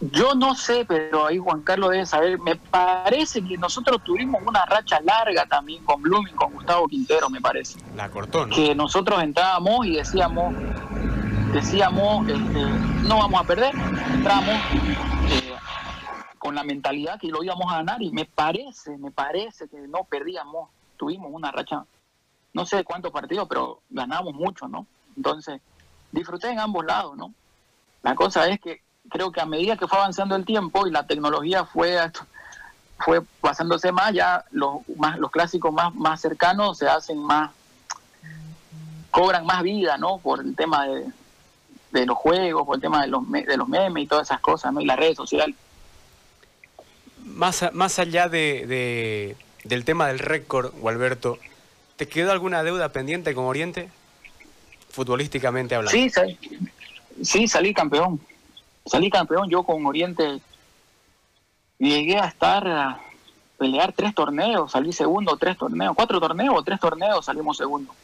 yo 0.00 0.34
no 0.34 0.54
sé, 0.54 0.84
pero 0.84 1.26
ahí 1.26 1.38
Juan 1.38 1.62
Carlos 1.62 1.90
debe 1.90 2.06
saber. 2.06 2.38
Me 2.38 2.54
parece 2.56 3.42
que 3.42 3.58
nosotros 3.58 4.02
tuvimos 4.04 4.40
una 4.46 4.64
racha 4.64 5.00
larga 5.00 5.44
también 5.46 5.84
con 5.84 6.00
Blooming, 6.02 6.36
con 6.36 6.52
Gustavo 6.52 6.86
Quintero, 6.86 7.28
me 7.28 7.40
parece. 7.40 7.78
La 7.96 8.08
cortó, 8.08 8.46
¿no? 8.46 8.54
Que 8.54 8.74
nosotros 8.74 9.20
entrábamos 9.22 9.86
y 9.86 9.96
decíamos, 9.96 10.54
decíamos, 11.52 12.28
este, 12.28 12.64
no 13.08 13.18
vamos 13.18 13.40
a 13.40 13.44
perder. 13.44 13.74
Entramos, 14.14 14.54
eh, 15.30 15.54
con 16.38 16.54
la 16.54 16.62
mentalidad 16.62 17.18
que 17.18 17.28
lo 17.28 17.42
íbamos 17.42 17.72
a 17.72 17.78
ganar 17.78 18.00
y 18.00 18.12
me 18.12 18.24
parece, 18.24 18.96
me 18.98 19.10
parece 19.10 19.68
que 19.68 19.78
no 19.88 20.04
perdíamos, 20.04 20.70
tuvimos 20.96 21.30
una 21.32 21.50
racha, 21.50 21.84
no 22.52 22.64
sé 22.64 22.84
cuántos 22.84 23.10
partidos, 23.10 23.48
pero 23.48 23.80
ganamos 23.90 24.32
mucho, 24.34 24.68
¿no? 24.68 24.86
Entonces, 25.16 25.60
disfruté 26.12 26.50
en 26.50 26.60
ambos 26.60 26.84
lados, 26.84 27.16
¿no? 27.16 27.34
La 28.02 28.14
cosa 28.14 28.48
es 28.48 28.60
que 28.60 28.80
creo 29.10 29.32
que 29.32 29.40
a 29.40 29.46
medida 29.46 29.76
que 29.76 29.86
fue 29.86 29.98
avanzando 29.98 30.36
el 30.36 30.44
tiempo 30.44 30.86
y 30.86 30.90
la 30.90 31.06
tecnología 31.06 31.64
fue 31.64 31.98
fue 32.98 33.22
pasándose 33.40 33.92
más, 33.92 34.12
ya 34.12 34.44
los 34.50 34.76
más 34.96 35.18
los 35.18 35.30
clásicos 35.30 35.72
más 35.72 35.94
más 35.94 36.20
cercanos 36.20 36.78
se 36.78 36.88
hacen 36.88 37.18
más 37.18 37.50
cobran 39.10 39.46
más 39.46 39.62
vida, 39.62 39.96
¿no? 39.98 40.18
Por 40.18 40.40
el 40.40 40.54
tema 40.54 40.86
de, 40.86 41.06
de 41.92 42.06
los 42.06 42.16
juegos, 42.16 42.66
por 42.66 42.76
el 42.76 42.82
tema 42.82 43.02
de 43.02 43.08
los 43.08 43.30
de 43.30 43.56
los 43.56 43.68
memes 43.68 44.04
y 44.04 44.06
todas 44.06 44.28
esas 44.28 44.40
cosas, 44.40 44.72
¿no? 44.72 44.80
Y 44.80 44.86
las 44.86 44.98
redes 44.98 45.16
sociales 45.16 45.56
más, 47.38 47.64
más 47.72 47.98
allá 47.98 48.28
de, 48.28 49.36
del 49.64 49.84
tema 49.84 50.08
del 50.08 50.18
récord, 50.18 50.72
Gualberto, 50.74 51.38
¿te 51.96 52.08
quedó 52.08 52.32
alguna 52.32 52.62
deuda 52.62 52.90
pendiente 52.90 53.34
con 53.34 53.44
Oriente? 53.44 53.88
Futbolísticamente 54.90 55.74
hablando. 55.74 55.96
Sí, 55.96 56.10
sí, 57.22 57.48
salí 57.48 57.74
campeón. 57.74 58.20
Salí 58.88 59.10
campeón 59.10 59.48
yo 59.48 59.62
con 59.62 59.84
Oriente. 59.86 60.40
Llegué 61.78 62.18
a 62.18 62.26
estar 62.26 62.66
a 62.66 63.00
pelear 63.58 63.92
tres 63.92 64.14
torneos, 64.14 64.72
salí 64.72 64.92
segundo, 64.92 65.36
tres 65.36 65.56
torneos, 65.56 65.94
cuatro 65.94 66.20
torneos 66.20 66.54
o 66.56 66.62
tres 66.62 66.80
torneos 66.80 67.24
salimos 67.24 67.56
segundo. 67.56 67.94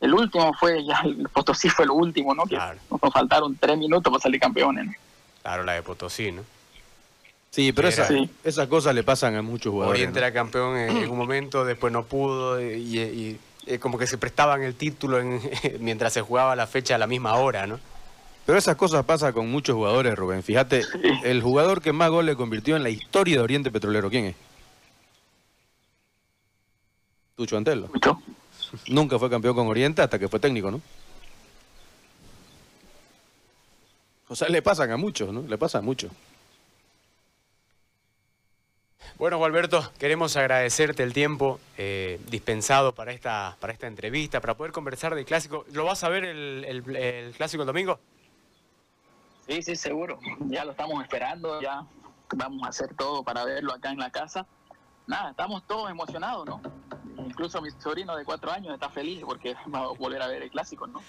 El 0.00 0.14
último 0.14 0.52
fue 0.54 0.84
ya, 0.84 1.00
el 1.04 1.28
Potosí 1.28 1.68
fue 1.68 1.84
el 1.84 1.90
último, 1.90 2.34
¿no? 2.34 2.44
Claro. 2.44 2.78
nos 2.90 3.12
faltaron 3.12 3.56
tres 3.56 3.76
minutos 3.76 4.10
para 4.10 4.22
salir 4.22 4.40
campeones, 4.40 4.86
¿no? 4.86 4.92
Claro, 5.42 5.64
la 5.64 5.72
de 5.72 5.82
Potosí, 5.82 6.32
¿no? 6.32 6.42
Sí, 7.50 7.72
pero 7.72 7.88
esas 7.88 8.68
cosas 8.68 8.94
le 8.94 9.02
pasan 9.02 9.34
a 9.34 9.42
muchos 9.42 9.72
jugadores. 9.72 9.98
Oriente 9.98 10.18
era 10.18 10.32
campeón 10.32 10.76
en, 10.76 11.08
un 11.08 11.16
momento, 11.16 11.64
después 11.64 11.92
no 11.92 12.04
pudo 12.04 12.60
y, 12.60 13.38
como 13.80 13.98
que 13.98 14.06
se 14.06 14.18
prestaban 14.18 14.62
el 14.62 14.74
título 14.74 15.18
mientras 15.80 16.12
se 16.12 16.20
jugaba 16.20 16.54
la 16.56 16.66
fecha 16.66 16.94
a 16.94 16.98
la 16.98 17.06
misma 17.06 17.34
hora, 17.34 17.66
¿no? 17.66 17.80
Pero 18.48 18.58
esas 18.58 18.76
cosas 18.76 19.04
pasan 19.04 19.34
con 19.34 19.50
muchos 19.50 19.76
jugadores, 19.76 20.16
Rubén. 20.16 20.42
Fíjate, 20.42 20.82
el 21.22 21.42
jugador 21.42 21.82
que 21.82 21.92
más 21.92 22.08
goles 22.08 22.34
convirtió 22.34 22.76
en 22.76 22.82
la 22.82 22.88
historia 22.88 23.36
de 23.36 23.42
Oriente 23.42 23.70
Petrolero, 23.70 24.08
¿quién 24.08 24.24
es? 24.24 24.36
Tucho 27.36 27.58
Antelo. 27.58 27.90
Nunca 28.86 29.18
fue 29.18 29.28
campeón 29.28 29.54
con 29.54 29.66
Oriente 29.66 30.00
hasta 30.00 30.18
que 30.18 30.28
fue 30.28 30.40
técnico, 30.40 30.70
¿no? 30.70 30.80
O 34.28 34.34
sea, 34.34 34.48
le 34.48 34.62
pasan 34.62 34.92
a 34.92 34.96
muchos, 34.96 35.30
¿no? 35.30 35.42
Le 35.42 35.58
pasa 35.58 35.76
a 35.76 35.82
muchos. 35.82 36.10
Bueno, 39.18 39.44
Alberto, 39.44 39.92
queremos 39.98 40.38
agradecerte 40.38 41.02
el 41.02 41.12
tiempo 41.12 41.60
eh, 41.76 42.18
dispensado 42.30 42.94
para 42.94 43.12
esta, 43.12 43.58
para 43.60 43.74
esta 43.74 43.88
entrevista, 43.88 44.40
para 44.40 44.54
poder 44.54 44.72
conversar 44.72 45.14
del 45.14 45.26
clásico. 45.26 45.66
¿Lo 45.74 45.84
vas 45.84 46.02
a 46.02 46.08
ver 46.08 46.24
el, 46.24 47.34
clásico 47.36 47.64
el 47.64 47.66
domingo? 47.66 48.00
Sí, 49.48 49.62
sí, 49.62 49.76
seguro. 49.76 50.18
Ya 50.40 50.64
lo 50.64 50.72
estamos 50.72 51.02
esperando, 51.02 51.60
ya 51.62 51.86
vamos 52.36 52.66
a 52.66 52.68
hacer 52.68 52.94
todo 52.94 53.22
para 53.22 53.44
verlo 53.44 53.72
acá 53.72 53.90
en 53.90 53.98
la 53.98 54.10
casa. 54.10 54.46
Nada, 55.06 55.30
estamos 55.30 55.66
todos 55.66 55.90
emocionados, 55.90 56.46
¿no? 56.46 56.60
Incluso 57.16 57.62
mi 57.62 57.70
sobrino 57.70 58.14
de 58.14 58.26
cuatro 58.26 58.52
años 58.52 58.74
está 58.74 58.90
feliz 58.90 59.22
porque 59.24 59.54
va 59.74 59.80
a 59.80 59.86
volver 59.88 60.20
a 60.20 60.26
ver 60.26 60.42
el 60.42 60.50
clásico, 60.50 60.86
¿no? 60.86 61.00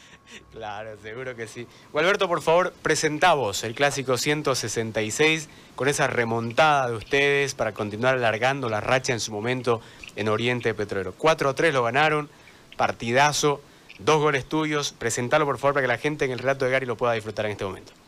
Claro, 0.52 0.98
seguro 1.02 1.36
que 1.36 1.48
sí. 1.48 1.68
Gualberto, 1.92 2.30
por 2.30 2.42
favor, 2.42 2.74
presentá 2.82 3.34
vos 3.34 3.64
el 3.66 3.76
clásico 3.76 4.18
166 4.18 5.50
con 5.76 5.90
esa 5.90 6.08
remontada 6.08 6.90
de 6.90 6.96
ustedes 6.96 7.56
para 7.56 7.74
continuar 7.74 8.16
alargando 8.16 8.70
la 8.70 8.80
racha 8.80 9.12
en 9.12 9.20
su 9.20 9.34
momento 9.34 9.82
en 10.16 10.30
Oriente 10.30 10.74
Petrolero. 10.74 11.14
4-3 11.18 11.74
lo 11.74 11.84
ganaron, 11.84 12.30
partidazo, 12.78 13.62
dos 14.00 14.22
goles 14.22 14.46
tuyos. 14.46 14.94
Presentalo, 14.94 15.46
por 15.46 15.58
favor, 15.58 15.74
para 15.74 15.84
que 15.84 15.90
la 15.90 15.98
gente 15.98 16.24
en 16.24 16.32
el 16.32 16.40
relato 16.40 16.64
de 16.64 16.72
Gary 16.72 16.86
lo 16.86 16.96
pueda 16.96 17.14
disfrutar 17.14 17.46
en 17.46 17.52
este 17.52 17.66
momento. 17.66 17.99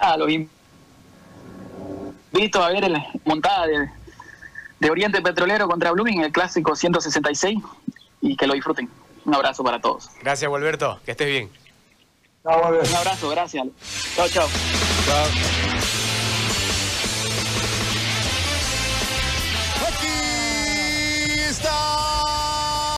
Ah, 0.00 0.16
lo 0.16 0.28
invito 0.28 0.50
a 2.62 2.68
ver 2.70 2.90
la 2.90 3.06
montada 3.24 3.66
de, 3.66 3.90
de 4.80 4.90
Oriente 4.90 5.20
Petrolero 5.20 5.68
contra 5.68 5.90
Blooming, 5.92 6.22
el 6.22 6.32
clásico 6.32 6.76
166, 6.76 7.58
y 8.20 8.36
que 8.36 8.46
lo 8.46 8.54
disfruten. 8.54 8.88
Un 9.24 9.34
abrazo 9.34 9.62
para 9.62 9.80
todos. 9.80 10.10
Gracias, 10.22 10.48
Gualberto. 10.48 11.00
Que 11.04 11.10
estés 11.12 11.28
bien. 11.28 11.50
Un 12.44 12.52
abrazo, 12.52 13.28
gracias. 13.30 13.66
Chao, 14.14 14.28
chao. 14.28 14.48
Chao. 15.06 15.77